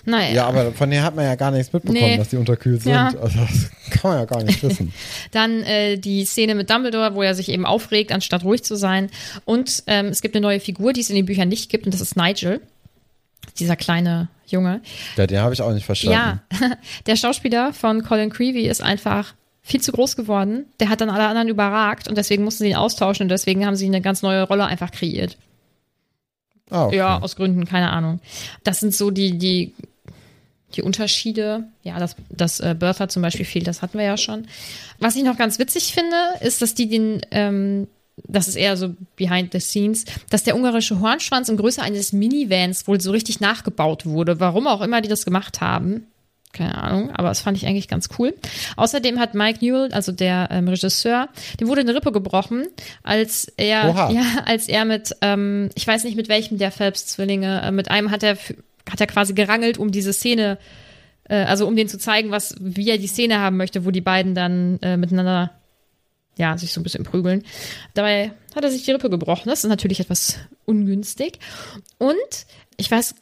[0.09, 0.33] Naja.
[0.35, 2.17] ja, aber von denen hat man ja gar nichts mitbekommen, Nee.
[2.17, 2.93] dass die unterkühlt sind.
[2.93, 3.09] Ja.
[3.21, 4.93] Also das kann man ja gar nicht wissen.
[5.33, 9.11] Dann äh, die Szene mit Dumbledore, wo er sich eben aufregt, anstatt ruhig zu sein.
[9.45, 11.93] Und ähm, es gibt eine neue Figur, die es in den Büchern nicht gibt, und
[11.93, 12.61] das ist Nigel.
[13.59, 14.81] Dieser kleine Junge.
[15.17, 16.41] Ja, den habe ich auch nicht verstanden.
[16.61, 16.77] Ja,
[17.07, 19.35] der Schauspieler von Colin Creevy ist einfach
[19.67, 20.67] viel zu groß geworden.
[20.79, 23.75] Der hat dann alle anderen überragt und deswegen mussten sie ihn austauschen und deswegen haben
[23.75, 25.37] sie eine ganz neue Rolle einfach kreiert.
[26.71, 26.97] Ah, okay.
[26.97, 28.21] Ja, aus Gründen, keine Ahnung.
[28.63, 29.75] Das sind so die, die,
[30.75, 31.65] die Unterschiede.
[31.83, 34.47] Ja, dass, dass äh, Bertha zum Beispiel fehlt, das hatten wir ja schon.
[35.01, 38.95] Was ich noch ganz witzig finde, ist, dass die den, ähm, das ist eher so
[39.17, 44.07] behind the scenes, dass der ungarische Hornschwanz in Größe eines Minivans wohl so richtig nachgebaut
[44.07, 44.39] wurde.
[44.39, 46.07] Warum auch immer die das gemacht haben.
[46.57, 48.33] Keine Ahnung, aber das fand ich eigentlich ganz cool.
[48.77, 51.29] Außerdem hat Mike Newell, also der ähm, Regisseur,
[51.61, 52.67] dem wurde eine Rippe gebrochen,
[53.03, 54.11] als er, Oha.
[54.11, 58.11] ja, als er mit, ähm, ich weiß nicht mit welchem der Phelps-Zwillinge, äh, mit einem
[58.11, 58.39] hat er,
[58.91, 60.57] hat er quasi gerangelt, um diese Szene,
[61.29, 64.01] äh, also um den zu zeigen, was, wie er die Szene haben möchte, wo die
[64.01, 65.51] beiden dann äh, miteinander,
[66.39, 67.45] ja, sich so ein bisschen prügeln.
[67.93, 69.51] Dabei hat er sich die Rippe gebrochen.
[69.51, 71.39] Das ist natürlich etwas ungünstig.
[71.99, 72.17] Und
[72.79, 73.15] ich weiß,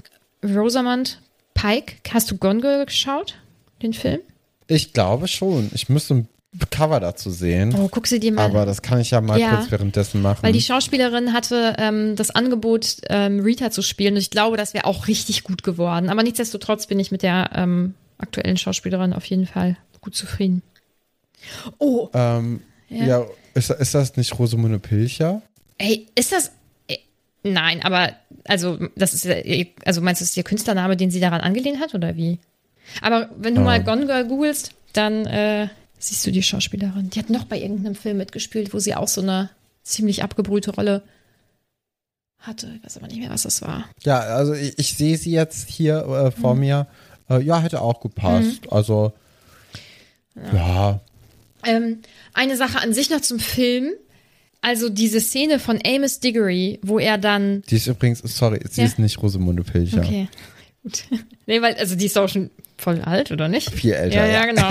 [0.45, 1.18] Rosamund
[1.55, 3.36] Pike, hast du Gone Girl geschaut?
[3.82, 4.20] Den Film?
[4.66, 5.70] Ich glaube schon.
[5.74, 6.28] Ich müsste ein
[6.70, 7.74] Cover dazu sehen.
[7.76, 9.57] Oh, guck sie dir mal aber das kann ich ja mal Ja.
[9.57, 10.42] kurz währenddessen machen.
[10.42, 14.14] Weil die Schauspielerin hatte ähm, das Angebot, ähm, Rita zu spielen.
[14.14, 16.09] Und ich glaube, das wäre auch richtig gut geworden.
[16.11, 20.62] Aber nichtsdestotrotz bin ich mit der ähm, aktuellen Schauspielerin auf jeden Fall gut zufrieden.
[21.78, 23.05] Oh, ähm, Ja.
[23.05, 25.42] ja, ist, ist das nicht Rosamunde Pilcher?
[25.78, 26.52] ey, ist das.
[27.45, 28.12] Nein, aber
[28.45, 29.36] also das ist ja-
[29.84, 32.38] also meinst du, ist ihr Künstlername, den sie daran angelehnt hat oder wie?
[33.03, 33.64] Aber wenn du Ja.
[33.66, 35.68] mal Gone Girl googelst, dann äh,
[35.99, 37.11] siehst du die Schauspielerin.
[37.11, 39.51] Die hat noch bei irgendeinem Film mitgespielt, wo sie auch so eine
[39.82, 41.03] ziemlich abgebrühte Rolle
[42.38, 42.72] hatte.
[42.76, 43.84] Ich weiß aber nicht mehr, was das war.
[44.05, 46.40] Ja, also ich, ich sehe sie jetzt hier äh, Mhm.
[46.42, 46.86] vor mir.
[47.30, 48.70] Äh, ja, hätte auch gepasst.
[48.70, 49.12] Also,
[50.53, 51.01] ja.
[51.64, 52.01] Ähm,
[52.34, 53.92] eine Sache an sich noch zum Film.
[54.65, 57.61] Also diese Szene von Amos Diggory, wo er dann.
[57.69, 58.87] Die ist übrigens, sorry, sie Ja.
[58.87, 59.99] ist nicht Rosamunde Pilcher.
[59.99, 60.27] Okay,
[60.83, 61.05] gut.
[61.47, 63.71] nee, weil, also die ist auch schon voll alt, oder nicht?
[63.71, 64.27] Viel älter.
[64.27, 64.69] Ja, ja, genau.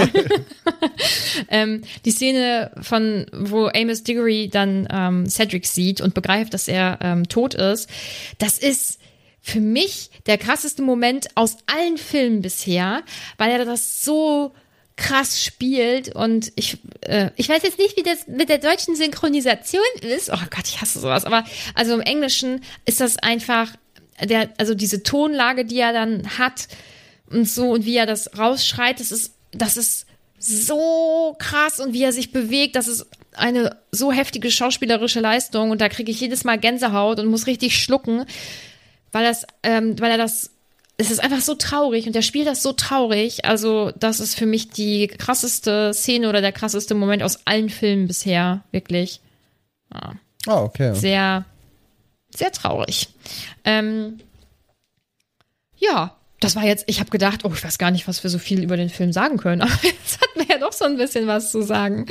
[1.50, 6.98] ähm, die Szene von, wo Amos Diggory dann ähm, Cedric sieht und begreift, dass er
[7.02, 7.88] ähm, tot ist,
[8.40, 9.00] das ist
[9.42, 13.04] für mich der krasseste Moment aus allen Filmen bisher,
[13.38, 14.54] weil er das so
[14.96, 19.82] krass spielt und ich äh, ich weiß jetzt nicht, wie das mit der deutschen Synchronisation
[20.02, 20.30] ist.
[20.30, 21.26] Oh Gott, ich hasse sowas.
[21.26, 23.72] Aber also im Englischen ist das einfach
[24.22, 26.68] der also diese Tonlage, die er dann hat
[27.30, 30.06] und so und wie er das rausschreit, das ist das ist
[30.38, 35.82] so krass und wie er sich bewegt, das ist eine so heftige schauspielerische Leistung und
[35.82, 38.26] da kriege ich jedes Mal Gänsehaut und muss richtig schlucken,
[39.12, 40.52] weil das, ähm, weil er das,
[40.98, 43.46] es ist einfach so traurig und er spielt das so traurig.
[43.46, 48.08] Also das ist für mich die krasseste Szene oder der krasseste Moment aus allen Filmen
[48.08, 49.20] bisher, wirklich
[50.48, 50.94] Ah, okay.
[50.96, 51.46] sehr,
[52.36, 53.10] sehr traurig.
[53.64, 54.20] Ähm,
[55.78, 58.40] ja, das war jetzt, ich habe gedacht, oh, ich weiß gar nicht, was wir so
[58.40, 61.28] viel über den Film sagen können, aber jetzt hatten wir ja doch so ein bisschen
[61.28, 62.08] was zu sagen.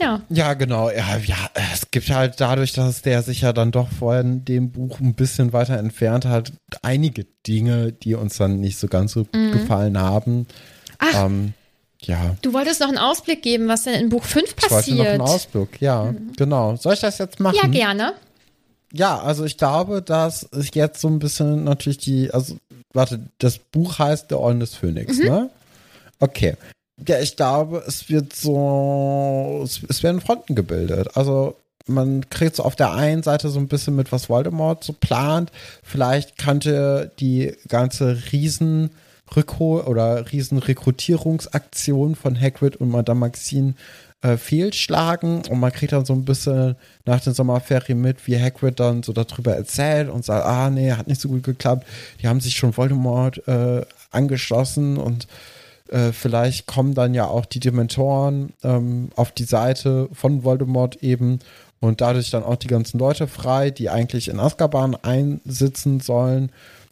[0.00, 0.90] Ja, Ja, genau.
[0.90, 1.36] Ja, ja,
[1.72, 5.52] es gibt halt dadurch, dass der sich ja dann doch von dem Buch ein bisschen
[5.52, 9.52] weiter entfernt hat, einige Dinge, die uns dann nicht so ganz so Mhm.
[9.52, 10.46] gefallen haben.
[10.98, 11.26] Ach.
[11.26, 11.52] Ähm,
[12.02, 14.96] ja, du wolltest noch einen Ausblick geben, was denn in Buch 5 ich wollte noch
[14.98, 15.06] passiert.
[15.06, 15.80] einen Ausblick.
[15.80, 16.74] Ja, genau.
[16.76, 17.56] Soll ich das jetzt machen?
[17.62, 18.14] ja, gerne.
[18.92, 22.56] Ja, also ich glaube, dass es jetzt so ein bisschen natürlich die, also,
[22.92, 25.24] warte, das Buch heißt Der Orden des Phönix, Mhm.
[25.26, 25.50] ne?
[26.18, 26.56] Okay.
[27.06, 31.16] Ja, ich glaube, es wird so, es, es werden Fronten gebildet.
[31.16, 34.92] Also man kriegt so auf der einen Seite so ein bisschen mit, was Voldemort so
[34.92, 35.50] plant.
[35.82, 38.90] Vielleicht kannte die ganze Riesen
[39.34, 43.74] Rückhol- oder Riesenrekrutierungsaktion von Hagrid und Madame Maxine
[44.20, 48.78] äh, fehlschlagen und man kriegt dann so ein bisschen nach den Sommerferien mit, wie Hagrid
[48.78, 51.86] dann so darüber erzählt und sagt, ah nee, hat nicht so gut geklappt,
[52.20, 55.26] die haben sich schon Voldemort äh, angeschlossen und
[55.92, 61.40] äh, vielleicht kommen dann ja auch die Dementoren ähm, auf die Seite von Voldemort eben
[61.80, 66.50] und dadurch dann auch die ganzen Leute frei, die eigentlich in Azkaban einsitzen sollen.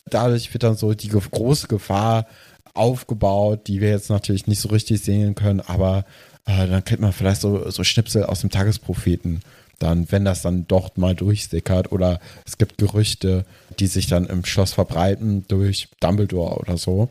[0.08, 2.26] Dadurch wird dann so die große Gefahr
[2.74, 6.04] aufgebaut, die wir jetzt natürlich nicht so richtig sehen können, aber
[6.46, 9.40] äh, dann kriegt man vielleicht so, so Schnipsel aus dem Tagespropheten
[9.78, 13.46] dann, wenn das dann doch mal durchsickert oder es gibt Gerüchte,
[13.78, 17.08] die sich dann im Schloss verbreiten durch Dumbledore oder so.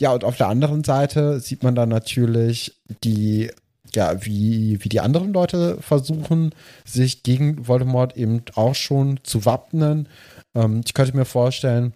[0.00, 3.50] Ja, und auf der anderen Seite sieht man dann natürlich die,
[3.94, 10.08] ja, wie, wie die anderen Leute versuchen, sich gegen Voldemort eben auch schon zu wappnen.
[10.54, 11.94] Ähm, ich könnte mir vorstellen,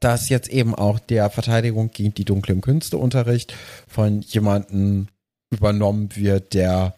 [0.00, 3.54] dass jetzt eben auch der Verteidigung gegen die dunklen Künste Unterricht
[3.86, 5.08] von jemandem
[5.50, 6.94] übernommen wird, der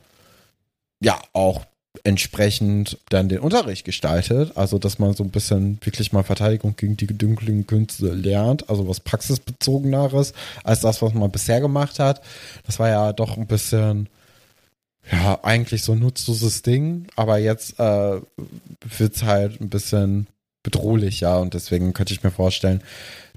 [1.01, 1.65] ja auch
[2.05, 4.57] entsprechend dann den Unterricht gestaltet.
[4.57, 8.69] Also, dass man so ein bisschen wirklich mal Verteidigung gegen die dunklen Künste lernt.
[8.69, 10.33] Also was praxisbezogeneres
[10.65, 12.23] als das, was man bisher gemacht hat.
[12.65, 14.09] Das war ja doch ein bisschen,
[15.11, 17.07] ja, eigentlich so ein nutzloses Ding.
[17.17, 18.21] Aber jetzt äh,
[18.99, 20.27] wird es halt ein bisschen
[20.63, 22.83] bedrohlicher und deswegen könnte ich mir vorstellen,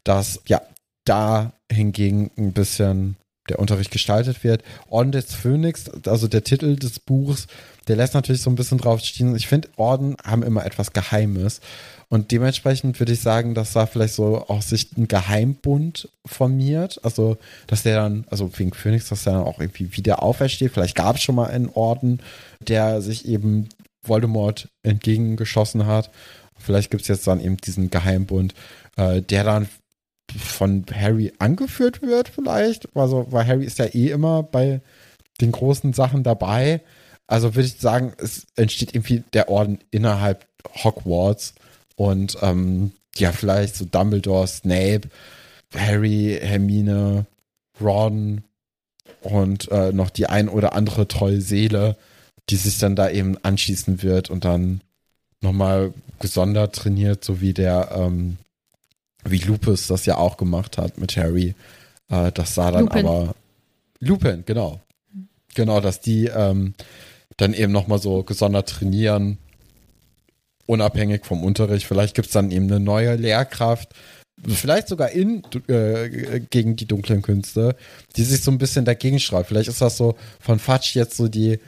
[0.03, 0.62] dass ja
[1.05, 3.16] da hingegen ein bisschen
[3.52, 4.64] der Unterricht gestaltet wird.
[4.89, 7.47] Orden des Phönix, also der Titel des Buchs,
[7.88, 9.36] der lässt natürlich so ein bisschen drauf stehen.
[9.36, 11.62] Ich finde, Orden haben immer etwas Geheimes.
[12.10, 16.99] Und dementsprechend würde ich sagen, dass da vielleicht so auch sich ein Geheimbund formiert.
[17.04, 17.38] Also,
[17.68, 20.72] dass der dann, also wegen Phoenix, dass der dann auch irgendwie wieder aufersteht.
[20.74, 22.20] Vielleicht gab es schon mal einen Orden,
[22.60, 23.70] der sich eben
[24.04, 26.12] Voldemort entgegengeschossen hat.
[26.58, 28.54] Vielleicht gibt es jetzt dann eben diesen Geheimbund,
[28.97, 29.68] äh, der dann
[30.38, 32.96] von Harry angeführt wird, vielleicht.
[32.96, 34.82] Also, weil Harry ist ja eh immer bei
[35.40, 36.82] den großen Sachen dabei.
[37.28, 40.48] Also würde ich sagen, es entsteht irgendwie der Orden innerhalb
[40.84, 41.54] Hogwarts
[41.96, 45.10] und ähm, ja, vielleicht so Dumbledore, Snape,
[45.74, 47.26] Harry, Hermine,
[47.80, 48.44] Ron
[49.22, 51.96] und äh, noch die ein oder andere treue Seele,
[52.50, 54.82] die sich dann da eben anschließen wird und dann
[55.42, 58.38] nochmal gesondert trainiert, so wie der, ähm,
[59.24, 61.56] wie Lupus das ja auch gemacht hat mit Harry.
[62.10, 63.06] Äh, das sah dann Lupin.
[63.06, 63.36] aber
[64.00, 64.80] Lupin, genau.
[65.56, 66.74] Genau, dass die ähm,
[67.38, 69.38] dann eben nochmal so gesondert trainieren,
[70.66, 71.86] unabhängig vom Unterricht.
[71.86, 73.94] Vielleicht gibt es dann eben eine neue Lehrkraft,
[74.48, 77.76] vielleicht sogar in äh, gegen die dunklen Künste,
[78.16, 79.48] die sich so ein bisschen dagegen schreibt.
[79.48, 81.60] Vielleicht ist das so von Fatsch jetzt so die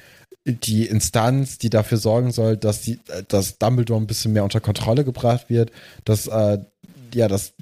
[0.45, 2.99] die Instanz, die dafür sorgen soll, dass die,
[3.29, 5.71] dass Dumbledore ein bisschen mehr unter Kontrolle gebracht wird,
[6.03, 6.59] dass äh,
[7.15, 7.53] ja, dass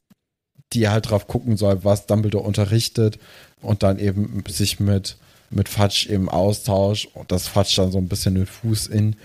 [0.73, 3.19] die halt drauf gucken soll, was Dumbledore unterrichtet
[3.61, 5.17] und dann eben sich mit
[5.51, 9.15] mit Fatsch im Austausch und dass Fatsch dann so ein bisschen den Fuß in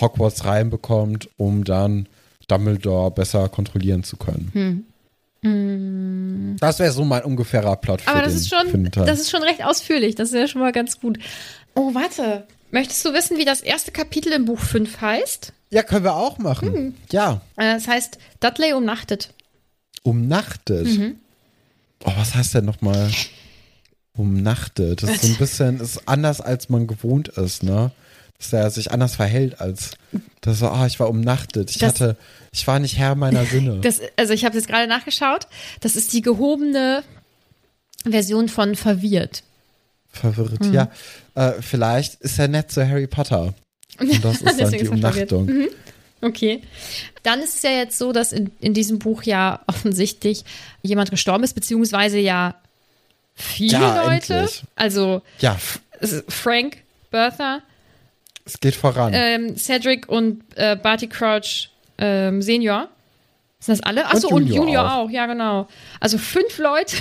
[0.00, 2.08] Hogwarts reinbekommt, um dann
[2.48, 4.50] Dumbledore besser kontrollieren zu können.
[4.52, 4.84] Hm.
[5.42, 6.56] Mm.
[6.58, 9.42] Das wäre so mein ungefährer Plot für Aber das den, ist schon, das ist schon
[9.42, 10.14] recht ausführlich.
[10.14, 11.18] Das ist ja schon mal ganz gut.
[11.74, 12.46] Oh, warte.
[12.70, 15.52] Möchtest du wissen, wie das erste Kapitel im Buch 5 heißt?
[15.70, 16.72] Ja, können wir auch machen.
[16.72, 16.94] Hm.
[17.10, 17.40] Ja.
[17.56, 19.34] Äh, das heißt Dudley umnachtet.
[20.04, 20.86] Umnachtet?
[20.86, 21.16] Mhm.
[22.04, 23.10] Oh, was heißt denn nochmal?
[24.16, 25.02] umnachtet.
[25.02, 27.90] Das ist so ein bisschen ist anders, als man gewohnt ist, ne?
[28.38, 29.92] Dass er sich anders verhält als
[30.40, 31.70] das so, ah, ich war umnachtet.
[31.70, 32.16] Ich das, hatte,
[32.52, 33.80] ich war nicht Herr meiner Sinne.
[33.80, 35.46] Das, also ich habe jetzt gerade nachgeschaut.
[35.80, 37.02] Das ist die gehobene
[38.04, 39.42] Version von verwirrt.
[40.10, 40.72] Verwirrt, mhm.
[40.72, 40.90] ja.
[41.34, 43.54] Äh, vielleicht ist er nett zu Harry Potter.
[43.98, 45.46] Und das ist dann die Umnachtung.
[45.46, 45.68] Mhm.
[46.24, 46.62] Okay.
[47.22, 50.44] Dann ist es ja jetzt so, dass in, in diesem Buch ja offensichtlich
[50.82, 52.54] jemand gestorben ist, beziehungsweise ja
[53.34, 54.34] viele ja, Leute.
[54.34, 54.62] Endlich.
[54.74, 55.56] Also ja.
[56.28, 56.78] Frank,
[57.10, 57.60] Bertha.
[58.46, 59.12] Es geht voran.
[59.14, 62.88] Ähm, Cedric und äh, Barty Crouch ähm, Senior.
[63.58, 64.06] Sind das alle?
[64.06, 65.04] Achso, und, und Junior, auch.
[65.04, 65.10] auch.
[65.10, 65.68] ja, genau.
[66.00, 66.96] Also fünf Leute.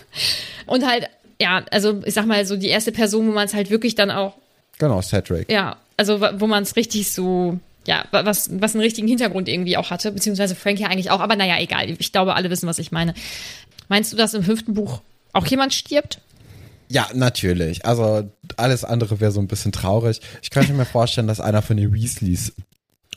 [0.66, 1.08] und halt,
[1.38, 4.10] ja, also ich sag mal, so die erste Person, wo man es halt wirklich dann
[4.10, 4.34] auch.
[4.78, 5.50] Genau, Cedric.
[5.50, 9.90] Ja, also wo man es richtig so ja, was, was einen richtigen Hintergrund irgendwie auch
[9.90, 11.90] hatte, beziehungsweise Frank ja eigentlich auch, aber naja, egal.
[11.98, 13.14] Ich glaube, alle wissen, was ich meine.
[13.88, 15.00] Meinst du, dass im fünften Buch
[15.32, 16.20] auch jemand stirbt?
[16.88, 17.84] Ja, natürlich.
[17.84, 20.20] Also alles andere wäre so ein bisschen traurig.
[20.42, 22.52] Ich könnte mir vorstellen, dass einer von den Weasleys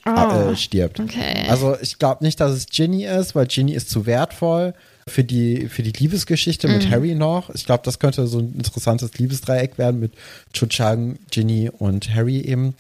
[0.06, 1.00] oh, äh, stirbt.
[1.00, 1.46] Okay.
[1.50, 4.74] Also ich glaube nicht, dass es Ginny ist, weil Ginny ist zu wertvoll
[5.08, 6.92] für die, für die Liebesgeschichte mit mhm.
[6.92, 7.50] Harry noch.
[7.54, 10.14] Ich glaube, das könnte so ein interessantes Liebesdreieck werden mit
[10.54, 12.76] Cho Chang, Ginny und Harry eben.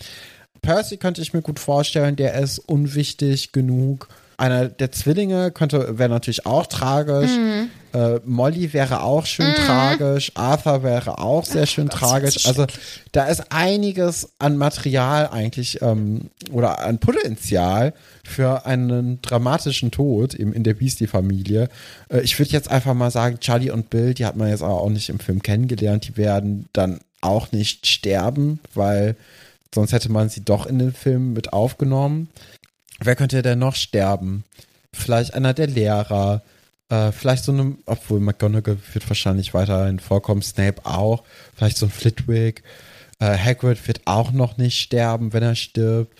[0.68, 6.10] Percy könnte ich mir gut vorstellen, der ist unwichtig genug einer der Zwillinge könnte, wäre
[6.10, 7.32] natürlich auch tragisch.
[7.32, 7.70] Mhm.
[7.94, 9.66] Äh, Molly wäre auch schön mhm.
[9.66, 10.34] tragisch.
[10.36, 12.46] Arthur wäre auch sehr Ach, schön tragisch.
[12.46, 12.68] Also
[13.14, 17.94] da ist einiges an Material eigentlich ähm, oder an Potenzial
[18.26, 21.70] für einen dramatischen Tod eben in der Beastie-Familie.
[22.10, 24.90] Äh, ich würde jetzt einfach mal sagen, Charlie und Bill, die hat man jetzt auch
[24.90, 29.16] nicht im Film kennengelernt, die werden dann auch nicht sterben, weil
[29.74, 32.30] sonst hätte man sie doch in den Film mit aufgenommen.
[33.00, 34.44] Wer könnte denn noch sterben?
[34.94, 36.42] Vielleicht einer der Lehrer,
[36.90, 41.24] äh, vielleicht so eine, obwohl McGonagall wird wahrscheinlich weiterhin vorkommen, Snape auch,
[41.56, 42.64] vielleicht so ein Flitwick.
[43.20, 46.18] Äh, Hagrid wird auch noch nicht sterben, wenn er stirbt.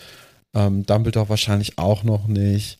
[0.54, 2.80] Ähm, Dumbledore wahrscheinlich auch noch nicht.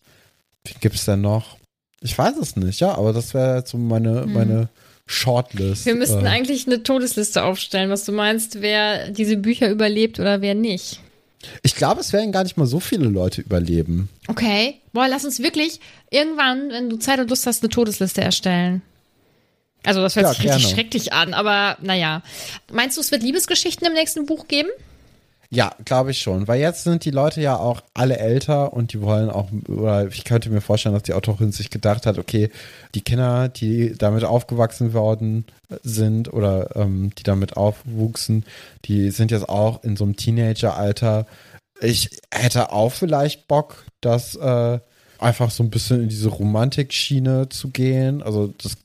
[0.64, 1.56] Wie gibt es denn noch?
[2.00, 4.32] Ich weiß es nicht, ja, aber das wäre jetzt so meine, hm.
[4.32, 4.68] meine
[5.08, 5.86] Shortlist.
[5.86, 6.28] Wir müssten äh.
[6.28, 11.00] eigentlich eine Todesliste aufstellen, was du meinst, wer diese Bücher überlebt oder wer nicht.
[11.62, 14.10] Ich glaube, es werden gar nicht mal so viele Leute überleben.
[14.26, 14.80] Okay.
[14.92, 15.80] Boah, lass uns wirklich
[16.10, 18.82] irgendwann, wenn du Zeit und Lust hast, eine Todesliste erstellen.
[19.84, 20.56] Also, das hört ja, sich gerne.
[20.56, 22.22] richtig schrecklich an, aber naja.
[22.70, 24.68] Meinst du, es wird Liebesgeschichten im nächsten Buch geben?
[25.50, 26.46] Ja, glaube ich schon.
[26.46, 30.24] Weil jetzt sind die Leute ja auch alle älter und die wollen auch, oder ich
[30.24, 32.50] könnte mir vorstellen, dass die Autorin sich gedacht hat, okay,
[32.94, 35.46] die Kinder, die damit aufgewachsen worden
[35.82, 38.44] sind oder ähm, die damit aufwuchsen,
[38.84, 41.26] die sind jetzt auch in so einem Teenageralter.
[41.80, 44.78] Ich hätte auch vielleicht Bock, das äh,
[45.18, 48.22] einfach so ein bisschen in diese Romantik-Schiene zu gehen.
[48.22, 48.76] Also das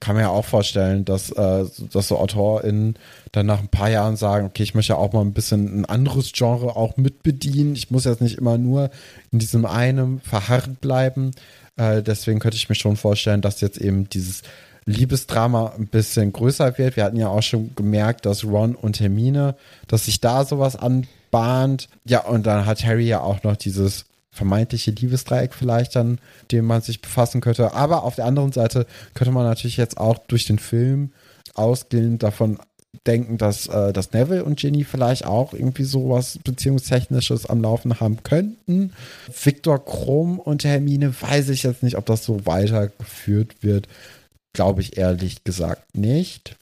[0.00, 2.94] kann man ja auch vorstellen, dass, äh, dass so AutorInnen
[3.32, 5.84] dann nach ein paar Jahren sagen, okay, ich möchte ja auch mal ein bisschen ein
[5.84, 7.74] anderes Genre auch mitbedienen.
[7.74, 8.90] Ich muss jetzt nicht immer nur
[9.30, 11.32] in diesem einen verharrt bleiben.
[11.76, 14.42] Äh, deswegen könnte ich mir schon vorstellen, dass jetzt eben dieses
[14.86, 16.96] Liebesdrama ein bisschen größer wird.
[16.96, 19.54] Wir hatten ja auch schon gemerkt, dass Ron und Hermine,
[19.86, 21.88] dass sich da sowas anbahnt.
[22.04, 26.18] Ja, und dann hat Harry ja auch noch dieses vermeintliche Liebesdreieck vielleicht dann,
[26.50, 27.74] dem man sich befassen könnte.
[27.74, 31.12] Aber auf der anderen Seite könnte man natürlich jetzt auch durch den Film
[31.54, 32.58] ausgehend davon
[33.06, 38.22] denken, dass, äh, dass Neville und Ginny vielleicht auch irgendwie sowas Beziehungstechnisches am Laufen haben
[38.22, 38.92] könnten.
[39.42, 43.88] Viktor Krumm und Hermine weiß ich jetzt nicht, ob das so weitergeführt wird.
[44.52, 46.56] Glaube ich ehrlich gesagt nicht.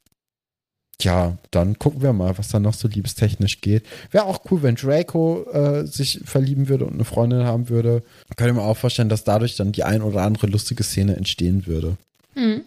[1.01, 3.87] Tja, dann gucken wir mal, was da noch so liebestechnisch geht.
[4.11, 8.03] Wäre auch cool, wenn Draco äh, sich verlieben würde und eine Freundin haben würde.
[8.37, 11.97] Könnte mir auch vorstellen, dass dadurch dann die ein oder andere lustige Szene entstehen würde.
[12.35, 12.63] Hm.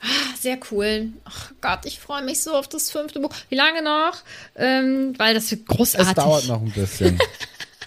[0.00, 1.08] Ah, sehr cool.
[1.24, 3.34] Ach Gott, ich freue mich so auf das fünfte Buch.
[3.48, 4.22] Wie lange noch?
[4.54, 6.08] Ähm, weil das wird großartig.
[6.08, 7.18] Es dauert noch ein bisschen.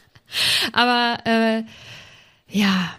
[0.73, 1.63] Aber äh,
[2.49, 2.95] ja,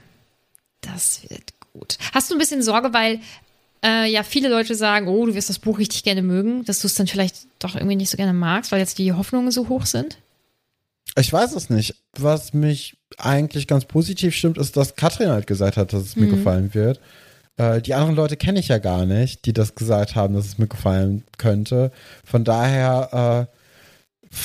[0.80, 1.98] das wird gut.
[2.12, 3.20] Hast du ein bisschen Sorge, weil
[3.84, 6.86] äh, ja viele Leute sagen, oh, du wirst das Buch richtig gerne mögen, dass du
[6.86, 9.86] es dann vielleicht doch irgendwie nicht so gerne magst, weil jetzt die Hoffnungen so hoch
[9.86, 10.18] sind?
[11.16, 11.96] Ich weiß es nicht.
[12.16, 16.24] Was mich eigentlich ganz positiv stimmt, ist, dass Katrin halt gesagt hat, dass es mhm.
[16.24, 17.00] mir gefallen wird.
[17.56, 20.58] Äh, die anderen Leute kenne ich ja gar nicht, die das gesagt haben, dass es
[20.58, 21.90] mir gefallen könnte.
[22.24, 24.36] Von daher, äh,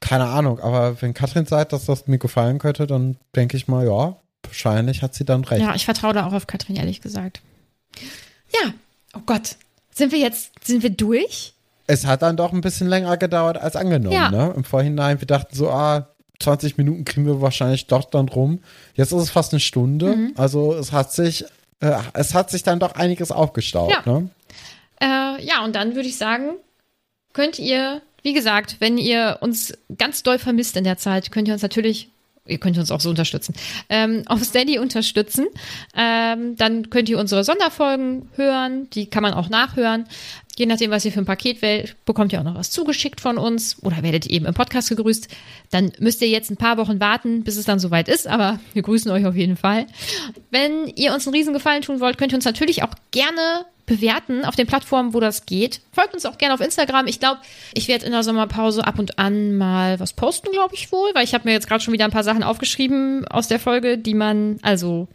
[0.00, 3.86] keine Ahnung, aber wenn Katrin sagt, dass das mir gefallen könnte, dann denke ich mal,
[3.86, 5.62] ja, wahrscheinlich hat sie dann recht.
[5.62, 7.40] Ja, ich vertraue da auch auf Katrin, ehrlich gesagt.
[8.62, 8.72] Ja,
[9.14, 9.56] oh Gott.
[9.94, 11.54] Sind wir jetzt, sind wir durch?
[11.86, 14.30] Es hat dann doch ein bisschen länger gedauert als angenommen, ja.
[14.30, 14.52] ne?
[14.56, 16.08] Im Vorhinein, wir dachten so, ah,
[16.40, 18.60] 20 Minuten kriegen wir wahrscheinlich doch dann rum.
[18.94, 20.16] Jetzt ist es fast eine Stunde.
[20.16, 20.32] Mhm.
[20.36, 21.44] Also es hat sich,
[21.80, 24.02] äh, es hat sich dann doch einiges aufgestaut, ja.
[24.04, 24.30] ne?
[25.00, 26.50] Äh, ja, und dann würde ich sagen,
[27.32, 31.54] könnt ihr, wie gesagt, wenn ihr uns ganz doll vermisst in der Zeit, könnt ihr
[31.54, 32.10] uns natürlich
[32.46, 33.54] ihr könnt uns auch so unterstützen,
[33.88, 35.46] ähm, auf Steady unterstützen.
[35.96, 40.04] Ähm, dann könnt ihr unsere Sonderfolgen hören, die kann man auch nachhören.
[40.56, 43.38] Je nachdem, was ihr für ein Paket wählt, bekommt ihr auch noch was zugeschickt von
[43.38, 45.28] uns oder werdet eben im Podcast gegrüßt.
[45.70, 48.82] Dann müsst ihr jetzt ein paar Wochen warten, bis es dann soweit ist, aber wir
[48.82, 49.86] grüßen euch auf jeden Fall.
[50.50, 54.56] Wenn ihr uns einen Riesengefallen tun wollt, könnt ihr uns natürlich auch gerne bewerten auf
[54.56, 55.80] den Plattformen, wo das geht.
[55.92, 57.06] Folgt uns auch gerne auf Instagram.
[57.06, 57.40] Ich glaube,
[57.74, 61.24] ich werde in der Sommerpause ab und an mal was posten, glaube ich wohl, weil
[61.24, 64.14] ich habe mir jetzt gerade schon wieder ein paar Sachen aufgeschrieben aus der Folge, die
[64.14, 65.08] man, also,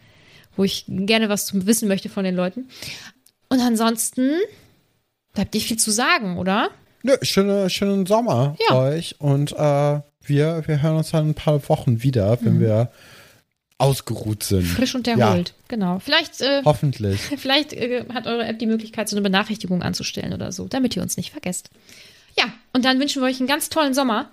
[0.56, 2.68] wo ich gerne was zum wissen möchte von den Leuten.
[3.48, 4.30] Und ansonsten
[5.40, 6.68] bleibt nicht viel zu sagen, oder?
[7.02, 8.76] Nö, schöne, schönen Sommer ja.
[8.76, 10.02] euch und äh, wir,
[10.66, 12.60] wir hören uns dann ein paar Wochen wieder, wenn mhm.
[12.60, 12.92] wir
[13.78, 14.66] ausgeruht sind.
[14.66, 15.54] Frisch und erholt, ja.
[15.68, 15.98] genau.
[15.98, 16.42] Vielleicht.
[16.42, 17.18] Äh, Hoffentlich.
[17.38, 21.00] Vielleicht äh, hat eure App die Möglichkeit, so eine Benachrichtigung anzustellen oder so, damit ihr
[21.00, 21.70] uns nicht vergesst.
[22.36, 24.28] Ja, und dann wünschen wir euch einen ganz tollen Sommer.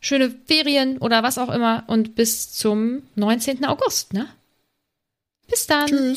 [0.00, 3.64] Schöne Ferien oder was auch immer und bis zum 19.
[3.64, 4.26] August, ne?
[5.48, 5.86] Bis dann.
[5.86, 6.16] Tschüss.